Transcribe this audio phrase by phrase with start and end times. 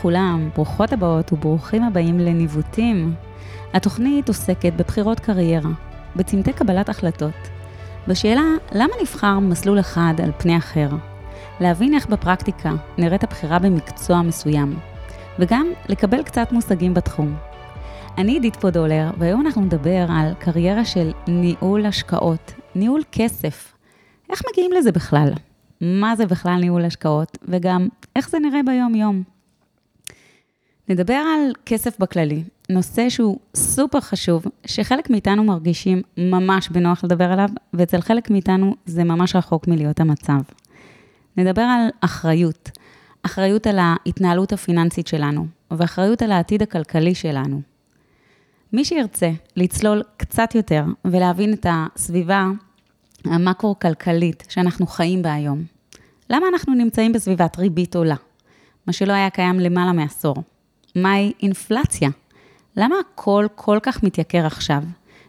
[0.00, 3.14] לכולם, ברוכות הבאות וברוכים הבאים לניווטים.
[3.74, 5.70] התוכנית עוסקת בבחירות קריירה,
[6.16, 7.48] בצמתי קבלת החלטות,
[8.08, 8.42] בשאלה
[8.72, 10.88] למה נבחר מסלול אחד על פני אחר,
[11.60, 14.78] להבין איך בפרקטיקה נראית הבחירה במקצוע מסוים,
[15.38, 17.36] וגם לקבל קצת מושגים בתחום.
[18.18, 23.72] אני עידית פודולר, והיום אנחנו נדבר על קריירה של ניהול השקעות, ניהול כסף.
[24.30, 25.32] איך מגיעים לזה בכלל?
[25.80, 29.39] מה זה בכלל ניהול השקעות, וגם איך זה נראה ביום-יום.
[30.90, 37.48] נדבר על כסף בכללי, נושא שהוא סופר חשוב, שחלק מאיתנו מרגישים ממש בנוח לדבר עליו,
[37.74, 40.40] ואצל חלק מאיתנו זה ממש רחוק מלהיות המצב.
[41.36, 42.70] נדבר על אחריות,
[43.22, 47.60] אחריות על ההתנהלות הפיננסית שלנו, ואחריות על העתיד הכלכלי שלנו.
[48.72, 52.46] מי שירצה לצלול קצת יותר ולהבין את הסביבה
[53.24, 55.62] המקרו-כלכלית שאנחנו חיים בה היום,
[56.30, 58.16] למה אנחנו נמצאים בסביבת ריבית עולה,
[58.86, 60.34] מה שלא היה קיים למעלה מעשור?
[60.96, 62.08] מהי אינפלציה?
[62.76, 64.82] למה הכל כל כך מתייקר עכשיו?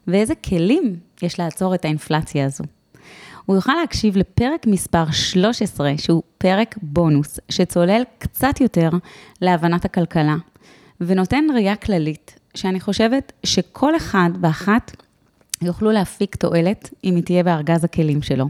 [0.07, 2.63] ואיזה כלים יש לעצור את האינפלציה הזו?
[3.45, 8.89] הוא יוכל להקשיב לפרק מספר 13, שהוא פרק בונוס, שצולל קצת יותר
[9.41, 10.35] להבנת הכלכלה,
[11.01, 14.91] ונותן ראייה כללית, שאני חושבת שכל אחד ואחת
[15.61, 18.49] יוכלו להפיק תועלת אם היא תהיה בארגז הכלים שלו.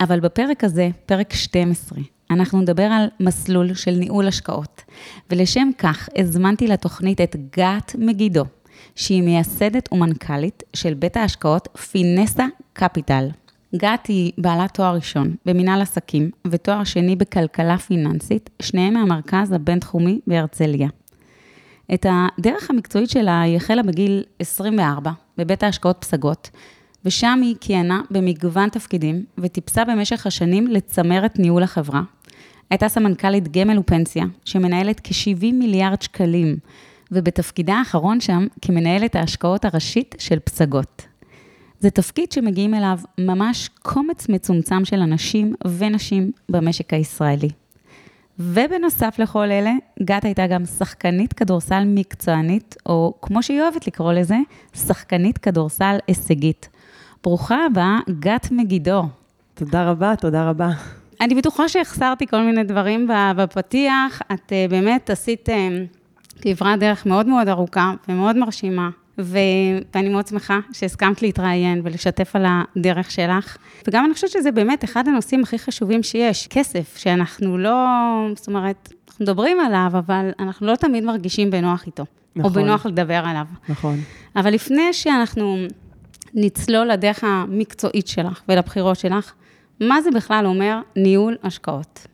[0.00, 1.98] אבל בפרק הזה, פרק 12,
[2.30, 4.82] אנחנו נדבר על מסלול של ניהול השקעות,
[5.30, 8.44] ולשם כך הזמנתי לתוכנית את גת מגידו,
[8.94, 13.28] שהיא מייסדת ומנכ"לית של בית ההשקעות פינסה קפיטל.
[13.76, 20.88] גת היא בעלת תואר ראשון במנהל עסקים ותואר שני בכלכלה פיננסית, שניהם מהמרכז הבינתחומי בהרצליה.
[21.94, 26.50] את הדרך המקצועית שלה היא החלה בגיל 24 בבית ההשקעות פסגות,
[27.04, 32.02] ושם היא כיהנה במגוון תפקידים, וטיפסה במשך השנים לצמר את ניהול החברה.
[32.70, 36.56] הייתה סמנכ"לית גמל ופנסיה, שמנהלת כ-70 מיליארד שקלים,
[37.12, 41.06] ובתפקידה האחרון שם כמנהלת ההשקעות הראשית של פסגות.
[41.80, 47.48] זה תפקיד שמגיעים אליו ממש קומץ מצומצם של אנשים ונשים במשק הישראלי.
[48.38, 54.36] ובנוסף לכל אלה, גת הייתה גם שחקנית כדורסל מקצוענית, או כמו שהיא אוהבת לקרוא לזה,
[54.74, 56.68] שחקנית כדורסל הישגית.
[57.22, 59.02] ברוכה הבאה, גת מגידו.
[59.54, 60.70] תודה רבה, תודה רבה.
[61.20, 64.22] אני בטוחה שהחסרתי כל מיני דברים בפתיח.
[64.32, 65.68] את אה, באמת עשית אה,
[66.40, 68.90] כברת דרך מאוד מאוד ארוכה ומאוד מרשימה.
[69.18, 69.38] ו...
[69.94, 73.56] ואני מאוד שמחה שהסכמת להתראיין ולשתף על הדרך שלך.
[73.88, 77.74] וגם אני חושבת שזה באמת אחד הנושאים הכי חשובים שיש, כסף, שאנחנו לא,
[78.36, 82.04] זאת אומרת, אנחנו מדברים עליו, אבל אנחנו לא תמיד מרגישים בנוח איתו.
[82.36, 82.50] נכון.
[82.50, 83.46] או בנוח לדבר עליו.
[83.68, 83.96] נכון.
[84.36, 85.56] אבל לפני שאנחנו
[86.34, 89.32] נצלול לדרך המקצועית שלך ולבחירות שלך,
[89.80, 92.06] מה זה בכלל אומר ניהול השקעות?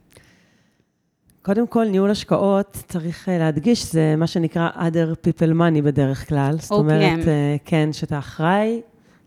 [1.42, 6.56] קודם כל, ניהול השקעות, צריך אה, להדגיש, זה מה שנקרא other people money בדרך כלל.
[6.58, 8.80] זאת אומרת, אה, כן, שאתה אחראי,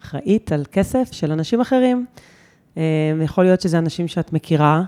[0.03, 2.05] אחראית על כסף של אנשים אחרים.
[2.77, 2.83] אה,
[3.23, 4.83] יכול להיות שזה אנשים שאת מכירה,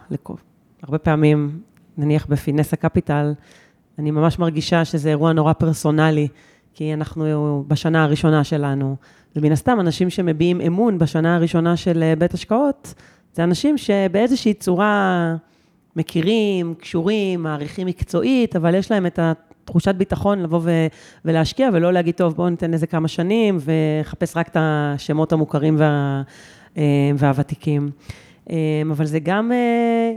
[0.83, 1.59] הרבה פעמים,
[1.97, 3.33] נניח בפינסה קפיטל,
[3.99, 6.27] אני ממש מרגישה שזה אירוע נורא פרסונלי,
[6.73, 8.95] כי אנחנו בשנה הראשונה שלנו,
[9.35, 12.93] ומן הסתם, אנשים שמביעים אמון בשנה הראשונה של בית השקעות,
[13.33, 15.35] זה אנשים שבאיזושהי צורה
[15.95, 20.87] מכירים, קשורים, מעריכים מקצועית, אבל יש להם את התחושת ביטחון לבוא ו-
[21.25, 26.21] ולהשקיע, ולא להגיד, טוב, בואו ניתן לזה כמה שנים, וחפש רק את השמות המוכרים וה-
[26.77, 26.83] אה,
[27.17, 27.89] והוותיקים.
[28.49, 28.55] אה,
[28.91, 30.11] אבל זה גם אה,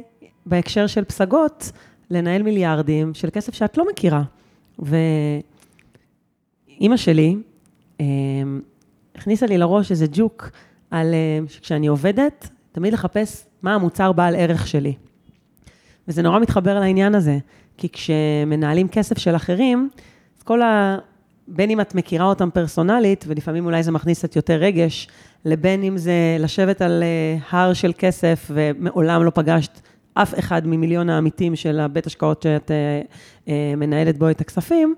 [0.47, 1.73] בהקשר של פסגות,
[2.11, 4.23] לנהל מיליארדים של כסף שאת לא מכירה.
[4.79, 5.43] ואימא
[6.97, 7.37] שלי
[9.15, 10.51] הכניסה לי לראש איזה ג'וק
[10.91, 11.15] על
[11.49, 14.95] שכשאני עובדת, תמיד לחפש מה המוצר בעל ערך שלי.
[16.09, 17.39] וזה נורא מתחבר לעניין הזה,
[17.77, 19.91] כי כשמנהלים כסף של אחרים,
[20.39, 20.99] אז כל ה...
[21.49, 25.09] בין אם את מכירה אותם פרסונלית, ולפעמים אולי זה מכניס קצת יותר רגש,
[25.45, 29.81] לבין אם זה לשבת על אה, הר של כסף ומעולם לא פגשת
[30.15, 33.01] אף אחד ממיליון העמיתים של הבית השקעות שאת אה,
[33.49, 34.95] אה, מנהלת בו את הכספים,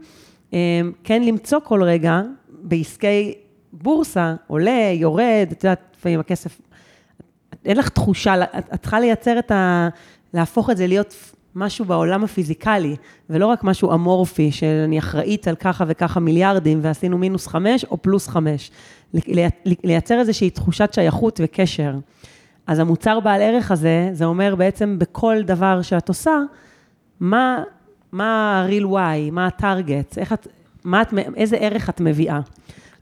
[1.05, 3.35] כן למצוא כל רגע בעסקי
[3.73, 6.61] בורסה, עולה, יורד, את יודעת, לפעמים הכסף
[7.67, 8.35] אין לך תחושה,
[8.75, 9.89] את צריכה לייצר את ה...
[10.35, 11.15] להפוך את זה להיות
[11.55, 12.97] משהו בעולם הפיזיקלי,
[13.31, 18.29] ולא רק משהו אמורפי, שאני אחראית על ככה וככה מיליארדים, ועשינו מינוס חמש או פלוס
[18.29, 18.71] חמש.
[19.85, 21.95] לייצר איזושהי תחושת שייכות וקשר.
[22.67, 26.39] אז המוצר בעל ערך הזה, זה אומר בעצם בכל דבר שאת עושה,
[27.21, 27.63] מה,
[28.13, 30.47] מה ה-real why, מה ה-target, את,
[30.93, 32.41] את, איזה ערך את מביאה.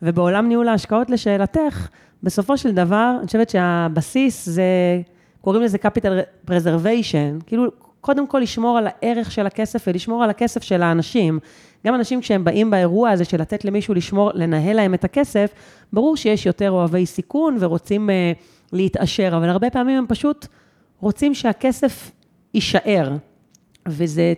[0.02, 1.88] ובעולם ניהול ההשקעות, לשאלתך,
[2.24, 4.62] בסופו של דבר, אני חושבת שהבסיס זה,
[5.40, 7.64] קוראים לזה capital preservation, כאילו
[8.00, 11.38] קודם כל לשמור על הערך של הכסף ולשמור על הכסף של האנשים.
[11.86, 15.50] גם אנשים כשהם באים באירוע הזה של לתת למישהו לשמור, לנהל להם את הכסף,
[15.92, 18.12] ברור שיש יותר אוהבי סיכון ורוצים uh,
[18.72, 20.46] להתעשר, אבל הרבה פעמים הם פשוט
[21.00, 22.10] רוצים שהכסף
[22.54, 23.12] יישאר.
[23.88, 24.34] וזה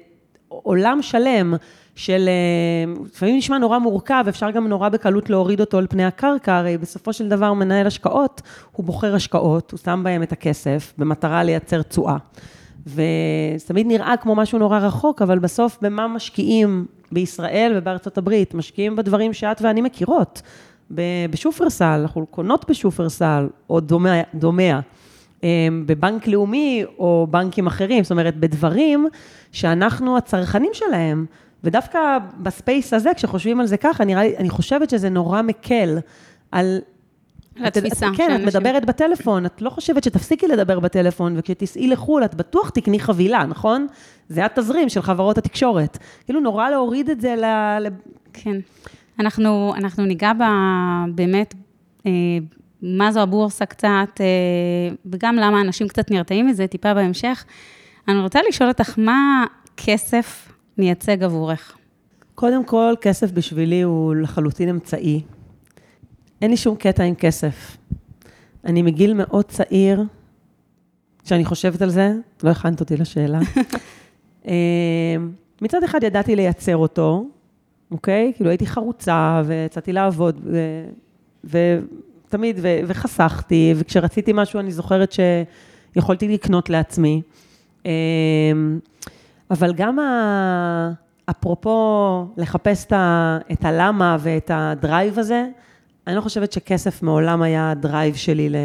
[0.49, 1.55] עולם שלם
[1.97, 6.57] של, אה, לפעמים נשמע נורא מורכב, אפשר גם נורא בקלות להוריד אותו על פני הקרקע,
[6.57, 11.45] הרי בסופו של דבר מנהל השקעות, הוא בוחר השקעות, הוא שם בהם את הכסף, במטרה
[11.45, 12.17] לייצר תשואה.
[12.87, 18.55] וזה תמיד נראה כמו משהו נורא רחוק, אבל בסוף במה משקיעים בישראל ובארצות הברית?
[18.55, 20.43] משקיעים בדברים שאת ואני מכירות.
[21.31, 24.81] בשופרסל, אנחנו קונות בשופרסל, או דומה, דומה.
[25.87, 29.07] בבנק לאומי או בנקים אחרים, זאת אומרת, בדברים
[29.53, 31.27] שאנחנו הצרכנים שלהם.
[31.65, 35.99] ודווקא ב space הזה, כשחושבים על זה ככה, אני, אני חושבת שזה נורא מקל
[36.53, 36.79] על...
[37.61, 38.09] על התפיסה.
[38.09, 42.71] את, כן, את מדברת בטלפון, את לא חושבת שתפסיקי לדבר בטלפון, וכשתיסעי לחו"ל, את בטוח
[42.71, 43.87] תקני חבילה, נכון?
[44.29, 45.99] זה התזרים של חברות התקשורת.
[46.25, 47.45] כאילו, נורא להוריד את זה ל...
[48.33, 48.57] כן.
[49.21, 50.43] אנחנו, אנחנו ניגע ב,
[51.15, 51.55] באמת,
[52.07, 52.11] אה,
[52.83, 57.45] מה זו הבורסה קצת, אה, וגם למה אנשים קצת נרתעים מזה, טיפה בהמשך.
[58.09, 59.45] אני רוצה לשאול אותך, מה
[59.77, 61.77] כסף מייצג עבורך?
[62.35, 65.23] קודם כל, כסף בשבילי הוא לחלוטין אמצעי.
[66.43, 67.77] אין לי שום קטע עם כסף.
[68.65, 70.05] אני מגיל מאוד צעיר,
[71.25, 72.13] כשאני חושבת על זה,
[72.43, 73.39] לא הכנת אותי לשאלה.
[74.49, 75.17] אה,
[75.63, 77.27] מצד אחד ידעתי לייצר אותו,
[77.91, 78.33] אוקיי?
[78.37, 80.41] כאילו הייתי חרוצה ויצאתי לעבוד,
[81.45, 81.79] ו...
[82.29, 82.79] ותמיד, ו...
[82.87, 85.15] וחסכתי, וכשרציתי משהו אני זוכרת
[85.95, 87.23] שיכולתי לקנות לעצמי.
[87.87, 87.93] אה,
[89.51, 90.91] אבל גם ה...
[91.31, 92.87] אפרופו לחפש
[93.53, 95.47] את הלמה ואת ה drive הזה,
[96.07, 98.57] אני לא חושבת שכסף מעולם היה ה drive שלי ל...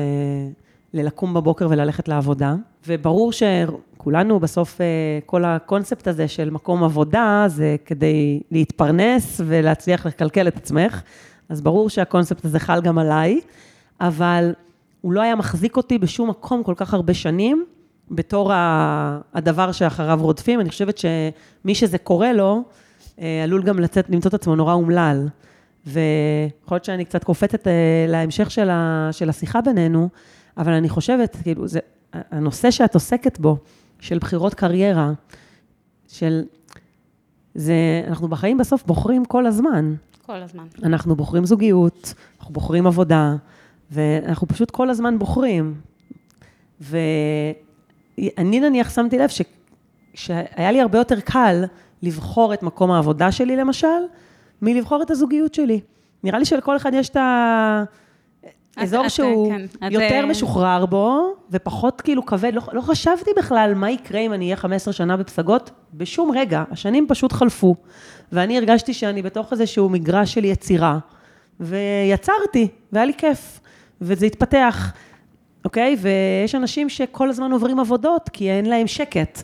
[0.94, 2.56] ללקום בבוקר וללכת לעבודה.
[2.88, 4.86] וברור שכולנו בסוף, אה,
[5.26, 11.02] כל הקונספט הזה של מקום עבודה, זה כדי להתפרנס ולהצליח לכלכל את עצמך.
[11.52, 13.40] אז ברור שהקונספט הזה חל גם עליי,
[14.02, 14.54] אבל
[15.02, 17.66] הוא לא היה מחזיק אותי בשום מקום כל כך הרבה שנים,
[18.12, 18.52] בתור
[19.34, 20.60] הדבר שאחריו רודפים.
[20.60, 22.64] אני חושבת שמי שזה קורה לו,
[23.22, 25.28] אה, עלול גם לצאת, למצוא את עצמו נורא אומלל.
[25.86, 30.10] ויכול להיות שאני קצת קופצת אה, להמשך של, ה, של השיחה בינינו,
[30.58, 31.80] אבל אני חושבת, כאילו, זה,
[32.14, 33.58] הנושא שאת עוסקת בו,
[34.00, 35.12] של בחירות קריירה,
[36.08, 36.44] של...
[37.56, 37.74] זה,
[38.08, 39.94] אנחנו בחיים בסוף בוחרים כל הזמן.
[40.32, 40.68] כל הזמן.
[40.84, 43.36] אנחנו בוחרים זוגיות, אנחנו בוחרים עבודה,
[43.92, 45.74] ואנחנו פשוט כל הזמן בוחרים.
[46.82, 46.98] ו...
[48.38, 49.42] אני נניח שמתי לב ש,
[50.14, 51.64] שהיה לי הרבה יותר קל
[52.04, 53.88] לבחור את מקום העבודה שלי, למשל,
[54.62, 55.80] מלבחור את הזוגיות שלי.
[56.24, 57.18] נראה לי שלכל אחד יש את
[58.78, 60.30] האזור שהוא כן, יותר את...
[60.30, 62.54] משוחרר בו, ופחות כאילו כבד.
[62.54, 66.64] לא, לא חשבתי בכלל מה יקרה אם אני אהיה 15 שנה בפסגות, בשום רגע.
[66.72, 67.76] השנים פשוט חלפו,
[68.32, 70.98] ואני הרגשתי שאני בתוך איזשהו מגרש של יצירה,
[71.60, 73.60] ויצרתי, והיה לי כיף,
[74.02, 74.94] וזה התפתח.
[75.66, 75.96] אוקיי?
[76.00, 79.44] ויש אנשים שכל הזמן עוברים עבודות, כי אין להם שקט.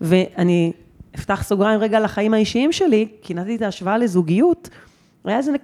[0.00, 0.72] ואני
[1.14, 4.68] אפתח סוגריים רגע לחיים האישיים שלי, כי נתתי את ההשוואה לזוגיות.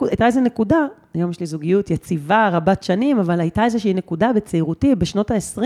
[0.00, 4.94] הייתה איזו נקודה, היום יש לי זוגיות יציבה, רבת שנים, אבל הייתה איזושהי נקודה בצעירותי,
[4.94, 5.62] בשנות ה-20,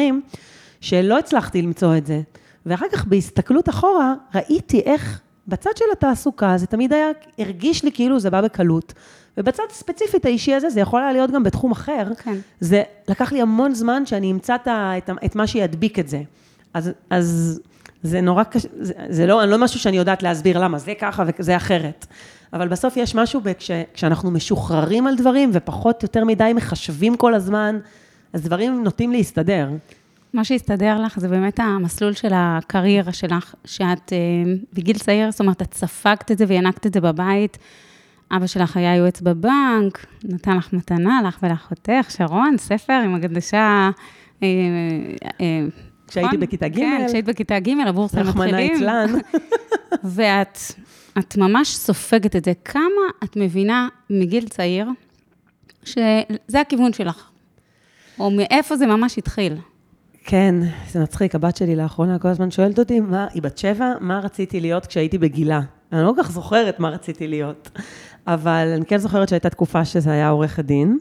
[0.80, 2.20] שלא הצלחתי למצוא את זה.
[2.66, 7.06] ואחר כך בהסתכלות אחורה, ראיתי איך בצד של התעסוקה, זה תמיד היה,
[7.38, 8.92] הרגיש לי כאילו זה בא בקלות.
[9.38, 12.06] ובצד ספציפית האישי הזה, זה יכול היה להיות גם בתחום אחר.
[12.22, 12.36] כן.
[12.60, 16.22] זה לקח לי המון זמן שאני אמצא את, את מה שידביק את זה.
[16.74, 17.60] אז, אז
[18.02, 21.56] זה נורא קשה, זה, זה לא, לא משהו שאני יודעת להסביר למה, זה ככה וזה
[21.56, 22.06] אחרת.
[22.52, 27.78] אבל בסוף יש משהו, כש, כשאנחנו משוחררים על דברים ופחות יותר מדי מחשבים כל הזמן,
[28.32, 29.68] אז דברים נוטים להסתדר.
[30.32, 35.62] מה שהסתדר לך זה באמת המסלול של הקריירה שלך, שאת אה, בגיל צעיר, זאת אומרת,
[35.62, 37.58] את ספגת את זה וינקת את זה בבית.
[38.30, 43.90] אבא שלך היה יועץ בבנק, נתן לך מתנה, לך ולאחותך, שרון, ספר עם הגדשה.
[46.08, 46.40] כשהייתי נכון?
[46.40, 48.40] בכיתה ג', כן, כשהיית בכיתה ג', הבורסה מתחילים.
[48.40, 49.14] רחמנא ליצלן.
[50.14, 50.58] ואת
[51.18, 52.52] את ממש סופגת את זה.
[52.64, 52.82] כמה
[53.24, 54.88] את מבינה מגיל צעיר,
[55.84, 57.30] שזה הכיוון שלך?
[58.18, 59.56] או מאיפה זה ממש התחיל?
[60.24, 60.54] כן,
[60.90, 64.60] זה מצחיק, הבת שלי לאחרונה כל הזמן שואלת אותי, מה, היא בת שבע, מה רציתי
[64.60, 65.60] להיות כשהייתי בגילה?
[65.92, 67.70] אני לא כל כך זוכרת מה רציתי להיות.
[68.26, 70.98] אבל אני כן זוכרת שהייתה תקופה שזה היה עורכת דין,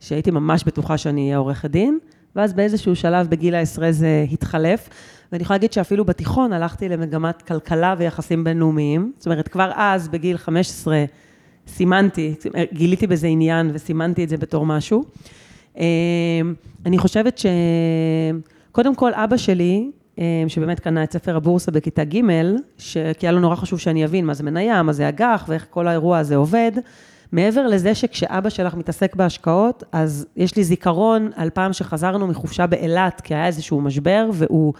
[0.00, 1.98] שהייתי ממש בטוחה שאני אהיה עורכת דין,
[2.38, 4.88] ואז באיזשהו שלב בגיל העשרה זה התחלף,
[5.32, 10.36] ואני יכולה להגיד שאפילו בתיכון הלכתי למגמת כלכלה ויחסים בינלאומיים, זאת אומרת, כבר אז, בגיל
[10.36, 11.04] 15,
[11.68, 12.34] סימנתי,
[12.72, 15.04] גיליתי בזה עניין וסימנתי את זה בתור משהו.
[15.78, 15.84] אה,
[16.86, 17.40] אני חושבת
[18.72, 19.90] שקודם כל, אבא שלי,
[20.48, 22.20] שבאמת קנה את ספר הבורסה בכיתה ג',
[23.18, 25.88] כי היה לו נורא חשוב שאני אבין מה זה מניה, מה זה אג"ח ואיך כל
[25.88, 26.72] האירוע הזה עובד.
[27.32, 33.20] מעבר לזה שכשאבא שלך מתעסק בהשקעות, אז יש לי זיכרון על פעם שחזרנו מחופשה באילת,
[33.20, 34.74] כי היה איזשהו משבר, והוא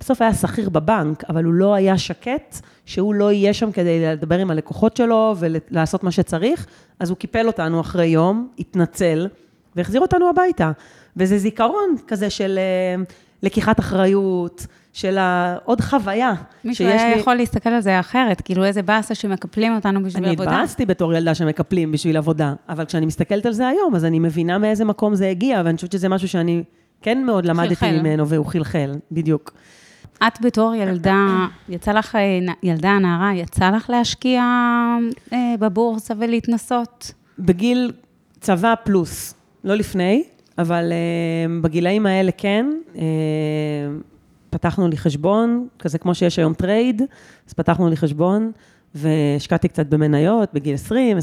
[0.00, 4.38] בסוף היה שכיר בבנק, אבל הוא לא היה שקט, שהוא לא יהיה שם כדי לדבר
[4.38, 6.66] עם הלקוחות שלו ולעשות מה שצריך,
[7.00, 9.28] אז הוא קיפל אותנו אחרי יום, התנצל,
[9.76, 10.72] והחזיר אותנו הביתה.
[11.16, 13.02] וזה זיכרון כזה של אה,
[13.42, 14.66] לקיחת אחריות,
[14.98, 15.18] של
[15.64, 16.32] עוד חוויה.
[16.64, 17.20] מישהו היה לי...
[17.20, 20.50] יכול להסתכל על זה אחרת, כאילו איזה באסה שמקפלים אותנו בשביל אני עבודה.
[20.50, 24.18] אני התבאסתי בתור ילדה שמקפלים בשביל עבודה, אבל כשאני מסתכלת על זה היום, אז אני
[24.18, 26.62] מבינה מאיזה מקום זה הגיע, ואני חושבת שזה משהו שאני
[27.02, 28.00] כן מאוד למדתי חלחל.
[28.00, 29.52] ממנו, והוא חלחל, בדיוק.
[30.26, 34.42] את בתור ילדה, יצא לך, אה, ילדה, נערה, יצא לך להשקיע
[35.32, 37.12] אה, בבורסה ולהתנסות?
[37.38, 37.92] בגיל
[38.40, 40.24] צבא פלוס, לא לפני,
[40.58, 42.66] אבל אה, בגילאים האלה כן.
[42.96, 43.02] אה,
[44.50, 47.02] פתחנו לי חשבון, כזה כמו שיש היום trade,
[47.48, 48.52] אז פתחנו לי חשבון,
[48.94, 51.18] והשקעתי קצת במניות בגיל 20,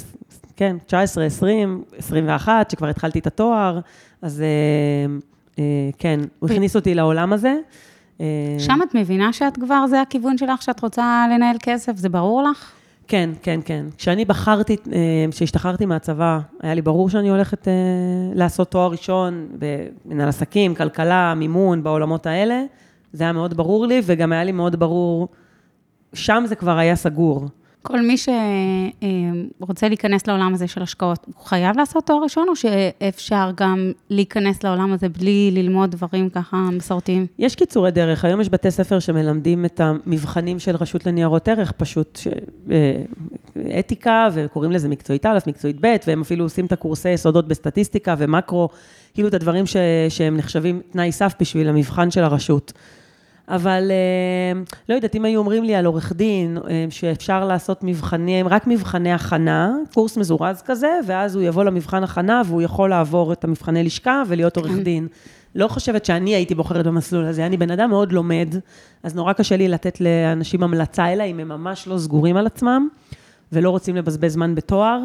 [0.56, 3.80] כן, 19, 20, 21, שכבר התחלתי את התואר,
[4.22, 4.46] אז אה,
[5.60, 7.58] אה, כן, הוא הכניס אותי לעולם הזה.
[8.22, 8.26] אה,
[8.60, 12.72] שם את מבינה שאת כבר, זה הכיוון שלך, שאת רוצה לנהל כסף, זה ברור לך?
[13.08, 13.86] כן, כן, כן.
[13.98, 14.76] כשאני בחרתי,
[15.32, 17.68] כשהשתחררתי מהצבא, היה לי ברור שאני הולכת
[18.34, 19.48] לעשות תואר ראשון
[20.06, 22.64] במנהל עסקים, כלכלה, מימון, בעולמות האלה.
[23.16, 25.28] זה היה מאוד ברור לי, וגם היה לי מאוד ברור,
[26.14, 27.48] שם זה כבר היה סגור.
[27.86, 28.16] כל מי
[29.60, 34.64] שרוצה להיכנס לעולם הזה של השקעות, הוא חייב לעשות תואר ראשון, או שאפשר גם להיכנס
[34.64, 37.28] לעולם הזה בלי ללמוד דברים ככה מסורתיים?
[37.40, 38.26] יש קיצורי דרך.
[38.26, 42.28] היום יש בתי ספר שמלמדים את המבחנים של רשות לניירות ערך, פשוט ש...
[42.72, 43.02] אה,
[43.80, 48.70] אתיקה, וקוראים לזה מקצועית א', מקצועית ב', והם אפילו עושים את הקורסי יסודות בסטטיסטיקה ומקרו,
[49.14, 49.76] כאילו את הדברים ש...
[50.10, 52.74] שהם נחשבים תנאי סף בשביל המבחן של הרשות.
[53.50, 58.48] אבל אה, לא יודעת, אם היו אומרים לי על עורך דין, אה, שאפשר לעשות מבחנים,
[58.48, 63.44] רק מבחני הכנה, קורס מזורז כזה, ואז הוא יבוא למבחן הכנה והוא יכול לעבור את
[63.44, 64.84] המבחני לשכה ולהיות עורך כן.
[64.84, 65.08] דין.
[65.56, 68.56] לא חושבת שאני הייתי בוחרת במסלול הזה, אני בן אדם מאוד לומד,
[69.04, 72.88] אז נורא קשה לי לתת לאנשים המלצה, אלא אם הם ממש לא סגורים על עצמם,
[73.52, 75.00] ולא רוצים לבזבז זמן בתואר,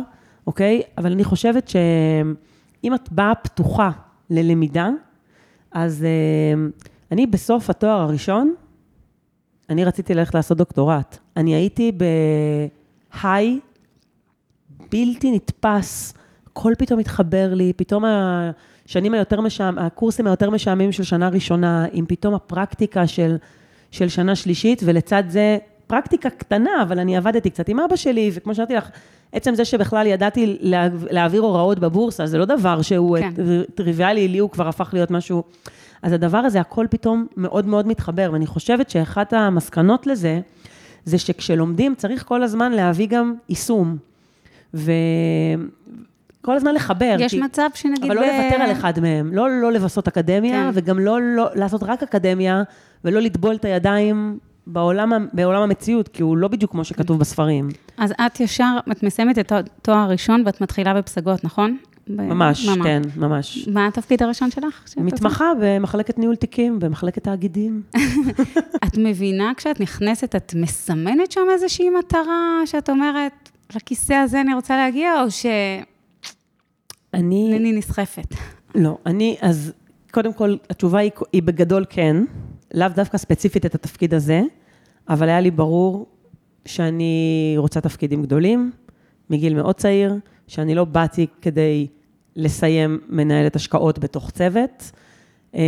[0.47, 0.83] אוקיי?
[0.99, 3.91] אבל אני חושבת שאם את באה פתוחה
[4.31, 4.89] ללמידה,
[5.73, 6.05] אז...
[6.05, 6.69] אה,
[7.13, 8.55] אני בסוף התואר הראשון,
[9.71, 11.19] אני רציתי ללכת לעשות דוקטורט.
[11.37, 11.93] אני הייתי
[13.13, 13.61] בהיי
[14.93, 16.15] בלתי נתפס,
[16.47, 22.07] הכל פתאום התחבר לי, פתאום השנים היותר משעממים, הקורסים היותר משעממים של שנה ראשונה, עם
[22.07, 23.37] פתאום הפרקטיקה של,
[23.91, 28.55] של שנה שלישית, ולצד זה פרקטיקה קטנה, אבל אני עבדתי קצת עם אבא שלי, וכמו
[28.55, 28.91] שאמרתי לך,
[29.33, 30.59] עצם זה שבכלל ידעתי
[31.11, 33.31] להעביר הוראות בבורסה, זה לא דבר שהוא כן.
[33.75, 35.43] טריוויאלי, לי הוא כבר הפך להיות משהו...
[36.03, 40.41] אז הדבר הזה, הכל פתאום מאוד מאוד מתחבר, ואני חושבת שאחת המסקנות לזה,
[41.05, 43.97] זה שכשלומדים צריך כל הזמן להביא גם יישום.
[44.75, 44.93] ו...
[46.43, 47.17] כל הזמן לחבר.
[47.19, 47.41] יש כי...
[47.41, 48.05] מצב שנגיד...
[48.05, 48.25] אבל לא ב...
[48.25, 49.35] לוותר על אחד מהם.
[49.35, 50.71] לא לא לבסות אקדמיה, כן.
[50.75, 52.63] וגם לא, לא לעשות רק אקדמיה,
[53.05, 57.69] ולא לטבול את הידיים בעולם, בעולם המציאות, כי הוא לא בדיוק כמו שכתוב בספרים.
[57.99, 61.77] אז את ישר, את מסיימת את התואר הראשון ואת מתחילה בפסגות, נכון?
[62.17, 63.69] ממש, ממש, כן, ממש.
[63.73, 64.85] מה התפקיד הראשון שלך?
[64.97, 67.83] מתמחה במחלקת ניהול תיקים, במחלקת תאגידים.
[68.87, 74.77] את מבינה, כשאת נכנסת, את מסמנת שם איזושהי מטרה, שאת אומרת, לכיסא הזה אני רוצה
[74.77, 75.47] להגיע, או ש...
[77.15, 77.57] אני...
[77.57, 78.35] אני נסחפת.
[78.75, 79.73] לא, אני, אז
[80.11, 82.17] קודם כל, התשובה היא, היא בגדול כן,
[82.75, 84.43] לאו דווקא ספציפית את התפקיד הזה,
[85.09, 86.07] אבל היה לי ברור
[86.67, 88.71] שאני רוצה תפקידים גדולים,
[89.31, 90.15] מגיל מאוד צעיר,
[90.47, 91.87] שאני לא באתי כדי
[92.37, 94.91] לסיים מנהלת השקעות בתוך צוות.
[95.55, 95.61] אה,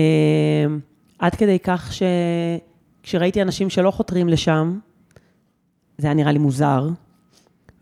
[1.18, 1.92] עד כדי כך
[3.02, 4.78] שכשראיתי אנשים שלא חותרים לשם,
[5.98, 6.88] זה היה נראה לי מוזר.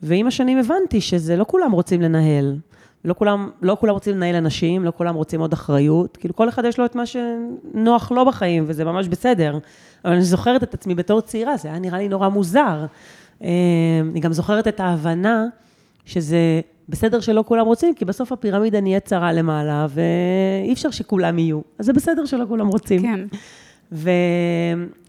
[0.02, 2.56] ועם השנים הבנתי שזה לא כולם רוצים לנהל.
[3.04, 6.16] לא כולם, לא כולם רוצים לנהל אנשים, לא כולם רוצים עוד אחריות.
[6.16, 9.58] כאילו, כל אחד יש לו את מה שנוח לו בחיים, וזה ממש בסדר.
[10.04, 12.86] אבל אני זוכרת את עצמי בתור צעירה, זה היה נראה לי נורא מוזר.
[13.42, 13.48] אה,
[14.10, 15.46] אני גם זוכרת את ההבנה
[16.04, 16.60] שזה
[16.90, 21.60] בסדר שלא כולם רוצים, כי בסוף הפירמידה נהיית צרה למעלה, ואי אפשר שכולם יהיו.
[21.78, 23.02] אז זה בסדר שלא כולם רוצים.
[23.02, 23.20] כן.
[23.92, 24.10] ו...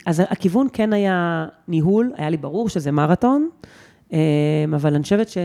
[0.06, 3.50] אז הכיוון כן היה ניהול, היה לי ברור שזה מרתון,
[4.14, 4.20] אה,
[4.76, 5.38] אבל אני חושבת ש...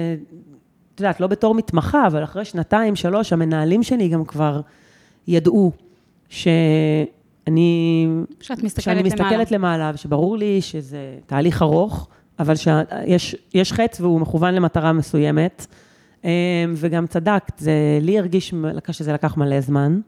[0.94, 4.60] את יודעת, לא בתור מתמחה, אבל אחרי שנתיים, שלוש, המנהלים שלי גם כבר
[5.28, 5.72] ידעו
[6.28, 8.06] שאני...
[8.40, 9.76] שאת מסתכלת שאני מסתכלת למעלה.
[9.76, 12.54] למעלה, ושברור לי שזה תהליך ארוך, אבל
[13.18, 15.66] שיש חץ והוא מכוון למטרה מסוימת.
[16.26, 16.30] אמ,
[16.76, 18.54] וגם צדקת, זה לי הרגיש
[18.92, 20.00] שזה לקח מלא זמן.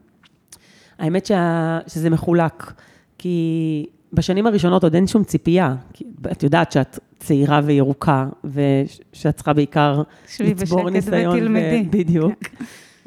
[0.99, 2.73] האמת שה, שזה מחולק,
[3.17, 5.75] כי בשנים הראשונות עוד אין שום ציפייה.
[5.93, 11.37] כי את יודעת שאת צעירה וירוקה, ושאת צריכה בעיקר שבי לצבור בשקט ניסיון.
[11.37, 11.83] ותלמדי.
[11.87, 12.39] ו- בדיוק.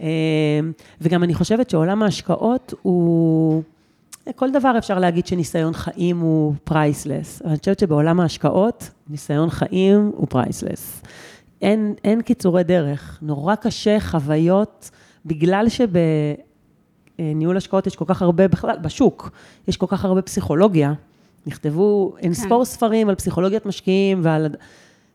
[0.01, 0.09] אה,
[1.01, 3.63] וגם אני חושבת שעולם ההשקעות הוא...
[4.37, 10.11] כל דבר אפשר להגיד שניסיון חיים הוא priceless, אבל אני חושבת שבעולם ההשקעות, ניסיון חיים
[10.15, 11.03] הוא priceless.
[11.63, 14.91] אין, אין קיצורי דרך, נורא קשה חוויות,
[15.27, 15.67] בגלל
[17.19, 19.31] שבניהול השקעות יש כל כך הרבה, בכלל, בשוק,
[19.69, 20.93] יש כל כך הרבה פסיכולוגיה.
[21.47, 22.65] נכתבו אין ספור כן.
[22.65, 24.49] ספרים על פסיכולוגיית משקיעים ועל...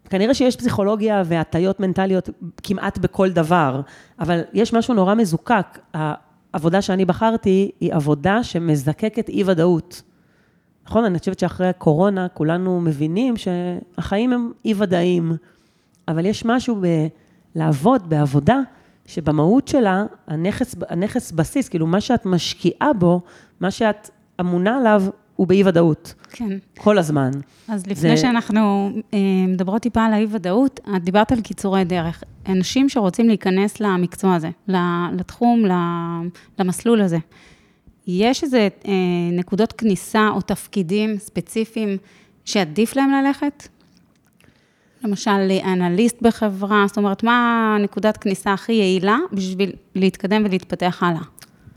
[0.09, 2.29] כנראה שיש פסיכולוגיה והטיות מנטליות
[2.63, 3.81] כמעט בכל דבר,
[4.19, 5.79] אבל יש משהו נורא מזוקק.
[5.93, 10.01] העבודה שאני בחרתי היא עבודה שמזקקת אי-ודאות.
[10.85, 11.05] נכון?
[11.05, 15.31] אני חושבת שאחרי הקורונה כולנו מבינים שהחיים הם אי-ודאיים,
[16.07, 16.81] אבל יש משהו
[17.55, 18.59] בלעבוד בעבודה
[19.05, 23.21] שבמהות שלה, הנכס, הנכס בסיס, כאילו מה שאת משקיעה בו,
[23.59, 24.09] מה שאת
[24.39, 25.03] אמונה עליו,
[25.35, 26.57] הוא באי-ודאות, כן.
[26.77, 27.31] כל הזמן.
[27.67, 32.23] אז לפני זה- שאנחנו אה, מדברות טיפה על האי-ודאות, את דיברת על קיצורי דרך.
[32.49, 34.49] אנשים שרוצים להיכנס למקצוע הזה,
[35.13, 35.63] לתחום,
[36.59, 37.17] למסלול הזה,
[38.07, 38.91] יש איזה אה,
[39.31, 41.97] נקודות כניסה או תפקידים ספציפיים
[42.45, 43.67] שעדיף להם ללכת?
[45.03, 51.21] למשל, אנליסט בחברה, זאת אומרת, מה נקודת כניסה הכי יעילה בשביל להתקדם ולהתפתח הלאה?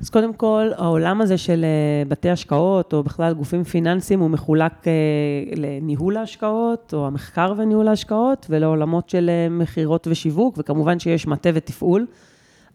[0.01, 4.73] אז קודם כל, העולם הזה של אה, בתי השקעות, או בכלל גופים פיננסיים, הוא מחולק
[4.89, 4.93] אה,
[5.57, 12.07] לניהול ההשקעות, או המחקר וניהול ההשקעות, ולעולמות של אה, מכירות ושיווק, וכמובן שיש מטה ותפעול,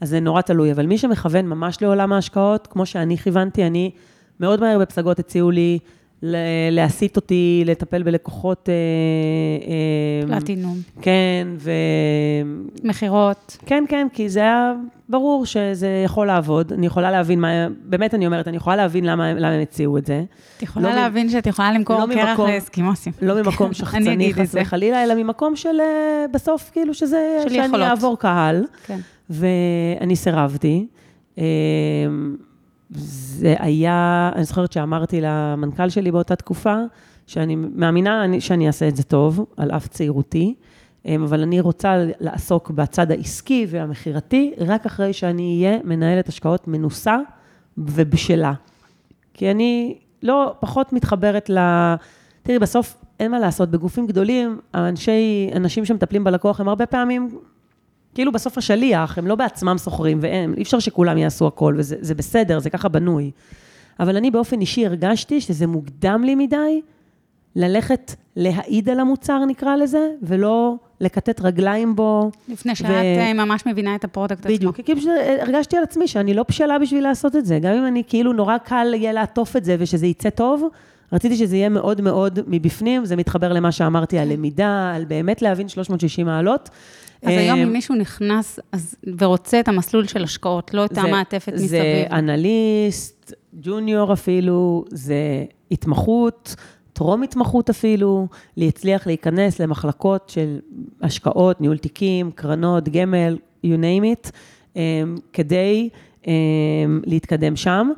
[0.01, 0.71] אז זה נורא תלוי.
[0.71, 3.91] אבל מי שמכוון ממש לעולם ההשקעות, כמו שאני כיוונתי, אני
[4.39, 5.79] מאוד מהר בפסגות הציעו לי
[6.71, 8.69] להסיט אותי, לטפל בלקוחות...
[8.69, 8.73] אה,
[10.33, 11.71] אה, פלטינום, כן, ו...
[12.83, 14.73] מכירות, כן, כן, כי זה היה
[15.09, 16.73] ברור שזה יכול לעבוד.
[16.73, 17.47] אני יכולה להבין מה,
[17.85, 20.23] באמת אני אומרת, אני יכולה להבין למה, למה הם הציעו את זה.
[20.57, 23.13] את יכולה לא מ- להבין שאת יכולה למכור לא קרח לאסקימוסים.
[23.21, 24.55] לא ממקום שחצני חס.
[24.61, 27.87] וחלילה, אלא ממקום של אה, בסוף, כאילו שזה, של שאני יכולות.
[27.87, 28.99] אעבור קהל, כן.
[29.29, 30.87] ואני סירבתי.
[32.89, 36.75] זה היה, אני זוכרת שאמרתי למנכ"ל שלי באותה תקופה,
[37.27, 40.55] שאני מאמינה אני- שאני אעשה את זה טוב, על אף צעירותי,
[41.05, 47.17] אה, אבל אני רוצה לעסוק בצד העסקי והמכירתי, רק אחרי שאני אהיה מנהלת השקעות מנוסה
[47.77, 48.53] ובשלה.
[49.33, 51.57] כי אני לא פחות מתחברת ל...
[52.43, 57.29] תראי, בסוף אין מה לעשות, בגופים גדולים, האנשי, אנשים שמטפלים בלקוח הם הרבה פעמים,
[58.15, 61.95] כאילו בסוף ה sales, הם לא בעצמם סוחרים, והם, אי אפשר שכולם יעשו הכל, וזה
[61.99, 63.31] זה בסדר, זה ככה בנוי.
[63.99, 66.81] אבל אני באופן אישי הרגשתי שזה מוקדם לי מדי
[67.55, 72.31] ללכת להעיד על המוצר, נקרא לזה, ולא לכתת רגליים בו.
[72.49, 74.55] לפני שאת ו- אה, ממש מבינה את ה product עצמו.
[74.55, 77.59] בדיוק, כי פשוט הרגשתי על עצמי שאני לא בשלה בשביל לעשות את זה.
[77.59, 80.63] גם אם אני כאילו נורא קל יהיה לעטוף את זה ושזה יצא טוב,
[81.13, 85.67] רציתי שזה יהיה מאוד מאוד מבפנים, זה מתחבר למה שאמרתי על למידה, על באמת להבין
[85.67, 86.69] 360 מעלות.
[87.25, 91.53] אז היום אה, אם מישהו נכנס אז- ורוצה את המסלול של השקעות, לא את המעטפת
[91.53, 91.69] מסביב.
[91.69, 96.55] זה אנליסט, ג'וניור אפילו, זה התמחות,
[96.93, 100.59] טרום התמחות אפילו, להצליח להיכנס למחלקות של
[101.01, 104.31] השקעות, ניהול תיקים, קרנות, גמל, you name it,
[104.73, 104.77] um,
[105.33, 105.89] כדי
[106.23, 106.27] um,
[107.05, 107.89] להתקדם שם.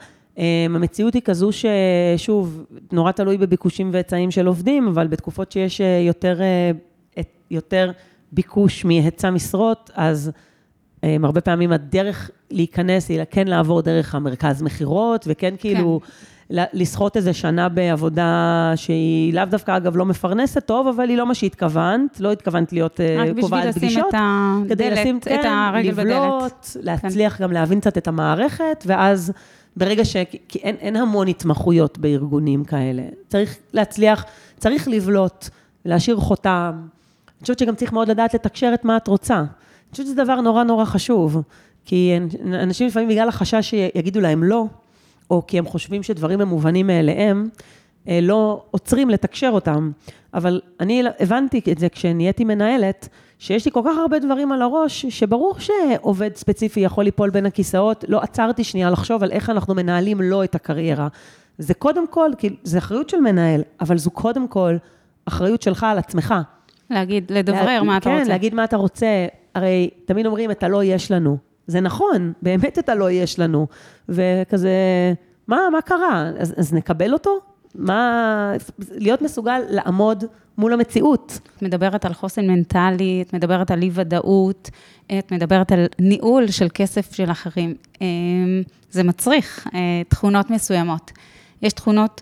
[0.69, 6.41] המציאות היא כזו ששוב, נורא תלוי בביקושים והיצעים של עובדים, אבל בתקופות שיש אה, יותר,
[6.41, 6.71] אה,
[7.51, 7.91] יותר
[8.31, 10.31] ביקוש מהיצע משרות, אז
[10.95, 15.99] um, הרבה פעמים הדרך להיכנס היא כן לעבור דרך המרכז מכירות, וכן כאילו
[16.49, 21.25] ל- לסחוט איזה שנה בעבודה שהיא לאו דווקא, אגב, לא מפרנסת טוב, אבל היא לא
[21.25, 24.05] מה שהתכוונת, לא התכוונת להיות אה, רק בשביל קובעת לשים פגישות.
[24.09, 26.07] את כדי לשים, הדלת, את כן, הרגל בדלת.
[26.07, 26.13] כן.
[26.13, 29.33] לבלוט, להצליח גם להבין קצת את המערכת, ואז
[29.77, 30.15] ברגע ש...
[30.47, 33.03] כי אין, אין המון התמחויות בארגונים כאלה.
[33.27, 34.25] צריך להצליח,
[34.57, 35.49] צריך לבלוט,
[35.85, 36.87] להשאיר חותם.
[37.37, 39.37] אני חושבת שגם צריך מאוד לדעת לתקשר את מה את רוצה.
[39.37, 41.41] אני חושבת שזה דבר נורא נורא חשוב,
[41.85, 44.65] כי אנשים לפעמים בגלל החשש שיגידו להם לא,
[45.29, 47.49] או כי הם חושבים שדברים הם מובנים מאליהם,
[48.07, 49.91] אה, לא עוצרים לתקשר אותם.
[50.33, 55.05] אבל אני הבנתי את זה כשנהייתי מנהלת, שיש לי כל כך הרבה דברים על הראש,
[55.05, 60.21] שברור שעובד ספציפי יכול ליפול בין הכיסאות, לא עצרתי שנייה לחשוב על איך אנחנו מנהלים
[60.21, 61.07] לו את הקריירה.
[61.57, 64.77] זה קודם כל, כי זה אחריות של מנהל, אבל זו קודם כל
[65.25, 66.33] אחריות שלך על עצמך.
[66.89, 68.29] להגיד, לדברר לה- מה אתה כן, רוצה.
[68.29, 69.07] להגיד מה אתה רוצה.
[69.55, 71.37] הרי תמיד אומרים, את הלא יש לנו.
[71.67, 73.67] זה נכון, באמת את הלא יש לנו.
[74.09, 74.71] וכזה,
[75.47, 76.29] מה, מה קרה?
[76.39, 77.39] אז, אז נקבל אותו?
[77.75, 78.53] מה...
[78.91, 80.23] להיות מסוגל לעמוד
[80.57, 81.39] מול המציאות.
[81.57, 84.69] את מדברת על חוסן מנטלי, את מדברת על אי-ודאות,
[85.19, 87.75] את מדברת על ניהול של כסף של אחרים.
[88.01, 88.07] אמ,
[88.91, 91.11] זה מצריך אה, תכונות מסוימות.
[91.61, 92.21] יש תכונות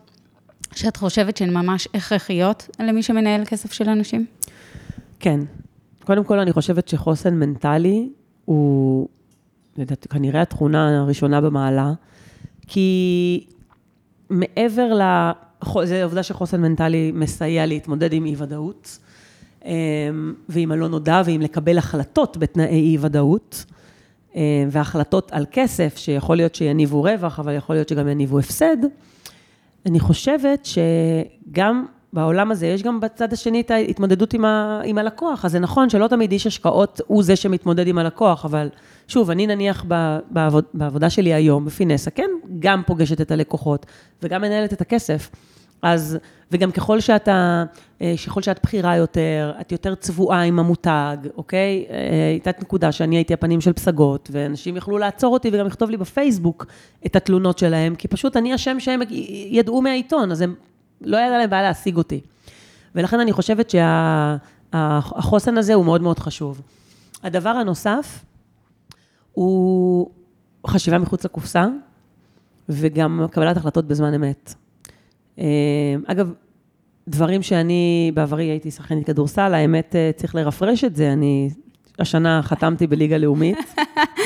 [0.75, 4.25] שאת חושבת שהן ממש הכרחיות למי שמנהל כסף של אנשים?
[5.25, 5.39] כן.
[6.03, 8.09] קודם כל, אני חושבת שחוסן מנטלי
[8.45, 9.07] הוא,
[9.77, 11.93] לדעתי, כנראה התכונה הראשונה במעלה,
[12.67, 13.47] כי
[14.29, 15.31] מעבר ל...
[15.83, 18.99] זה עובדה שחוסן מנטלי מסייע להתמודד עם אי-ודאות,
[19.65, 23.65] אמ, ועם הלא נודע, ועם לקבל החלטות בתנאי אי-ודאות,
[24.35, 28.77] אמ, והחלטות על כסף, שיכול להיות שיניבו רווח, אבל יכול להיות שגם יניבו הפסד.
[29.85, 31.85] אני חושבת שגם
[32.15, 35.45] בעולם הזה, יש גם בצד השני את ההתמודדות עם, ה, עם הלקוח.
[35.45, 38.69] אז זה נכון שלא תמיד איש השקעות הוא זה שמתמודד עם הלקוח, אבל
[39.07, 39.85] שוב, אני נניח
[40.29, 43.85] בעבוד, בעבודה שלי היום, בפינסה, כן, גם פוגשת את הלקוחות
[44.23, 45.29] וגם מנהלת את הכסף.
[45.81, 46.17] אז,
[46.51, 47.63] וגם ככל שאתה,
[48.01, 51.85] אה, ככל שאת בכירה יותר, את יותר צבועה עם המותג, אוקיי?
[51.89, 55.97] אה, הייתה נקודה שאני הייתי הפנים של פסגות, ואנשים יכלו לעצור אותי וגם לכתוב לי
[55.97, 56.65] בפייסבוק
[57.05, 59.01] את התלונות שלהם, כי פשוט אני השם שהם
[59.49, 60.55] ידעו מהעיתון, אז הם,
[61.01, 62.21] לא היה להם בעיה להשיג אותי.
[62.95, 66.61] ולכן אני חושבת שהחוסן שה, הזה הוא מאוד מאוד חשוב.
[67.23, 68.25] הדבר הנוסף
[69.31, 70.09] הוא
[70.67, 71.67] חשיבה מחוץ לקופסה,
[72.69, 74.53] וגם קבלת החלטות בזמן אמת.
[75.39, 75.45] אה,
[76.05, 76.33] אגב,
[77.07, 81.49] דברים שאני בעברי הייתי שחקנית כדורסל, האמת אה, צריך לרפרש את זה, אני
[81.99, 83.57] השנה חתמתי בליגה לאומית,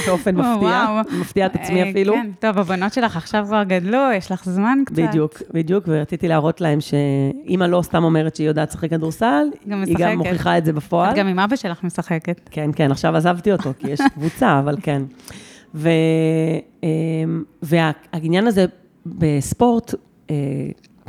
[0.07, 2.13] באופן מפתיע, מפתיע את עצמי אה, אפילו.
[2.13, 4.95] כן, טוב, הבנות שלך עכשיו כבר גדלו, יש לך זמן קצת.
[4.99, 10.17] בדיוק, בדיוק, ורציתי להראות להם שאימא לא סתם אומרת שהיא יודעת לשחק כדורסל, היא גם
[10.17, 11.11] מוכיחה את זה בפועל.
[11.11, 12.49] את גם עם אבא שלך משחקת.
[12.51, 15.01] כן, כן, עכשיו עזבתי אותו, כי יש קבוצה, אבל כן.
[17.61, 18.65] והעניין הזה
[19.05, 19.93] בספורט,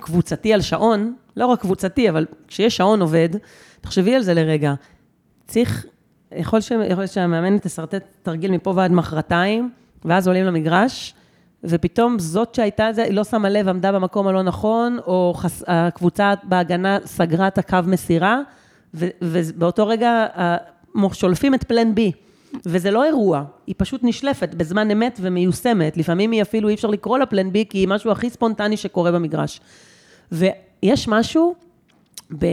[0.01, 3.29] קבוצתי על שעון, לא רק קבוצתי, אבל כשיש שעון עובד,
[3.81, 4.75] תחשבי על זה לרגע.
[5.47, 5.87] צריך,
[6.37, 9.71] יכול, ש, יכול להיות שהמאמנת תשרטט תרגיל מפה ועד מחרתיים,
[10.05, 11.15] ואז עולים למגרש,
[11.65, 16.35] ופתאום זאת שהייתה זה, היא לא שמה לב, עמדה במקום הלא נכון, או חס, הקבוצה
[16.43, 18.41] בהגנה סגרה את הקו מסירה,
[18.95, 20.27] ו, ובאותו רגע
[21.13, 22.13] שולפים את פלן בי.
[22.67, 25.97] וזה לא אירוע, היא פשוט נשלפת בזמן אמת ומיושמת.
[25.97, 29.13] לפעמים היא אפילו, אי אפשר לקרוא לה פלן בי, כי היא משהו הכי ספונטני שקורה
[29.13, 29.61] במגרש.
[30.33, 31.55] ויש משהו
[32.39, 32.47] ב...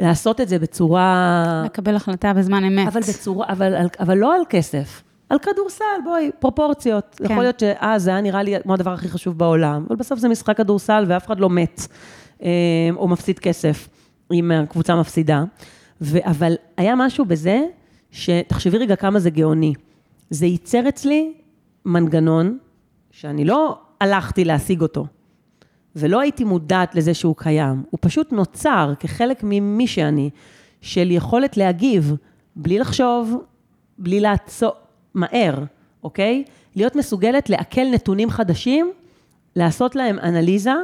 [0.00, 1.62] לעשות את זה בצורה...
[1.64, 2.88] לקבל החלטה בזמן אמת.
[2.88, 7.16] אבל בצורה, אבל, אבל לא על כסף, על כדורסל, בואי, פרופורציות.
[7.18, 7.24] כן.
[7.24, 10.28] יכול להיות שאז זה היה נראה לי כמו הדבר הכי חשוב בעולם, אבל בסוף זה
[10.28, 11.86] משחק כדורסל ואף אחד לא מת,
[12.42, 12.48] אה,
[12.96, 13.88] או מפסיד כסף,
[14.32, 15.44] אם הקבוצה מפסידה.
[16.00, 17.62] ו, אבל היה משהו בזה,
[18.10, 19.74] שתחשבי רגע כמה זה גאוני.
[20.30, 21.32] זה ייצר אצלי
[21.84, 22.58] מנגנון
[23.10, 25.06] שאני לא הלכתי להשיג אותו.
[25.96, 30.30] ולא הייתי מודעת לזה שהוא קיים, הוא פשוט נוצר כחלק ממי שאני,
[30.80, 32.14] של יכולת להגיב
[32.56, 33.44] בלי לחשוב,
[33.98, 34.72] בלי לעצור,
[35.14, 35.64] מהר,
[36.04, 36.44] אוקיי?
[36.76, 38.92] להיות מסוגלת לעכל נתונים חדשים,
[39.56, 40.74] לעשות להם אנליזה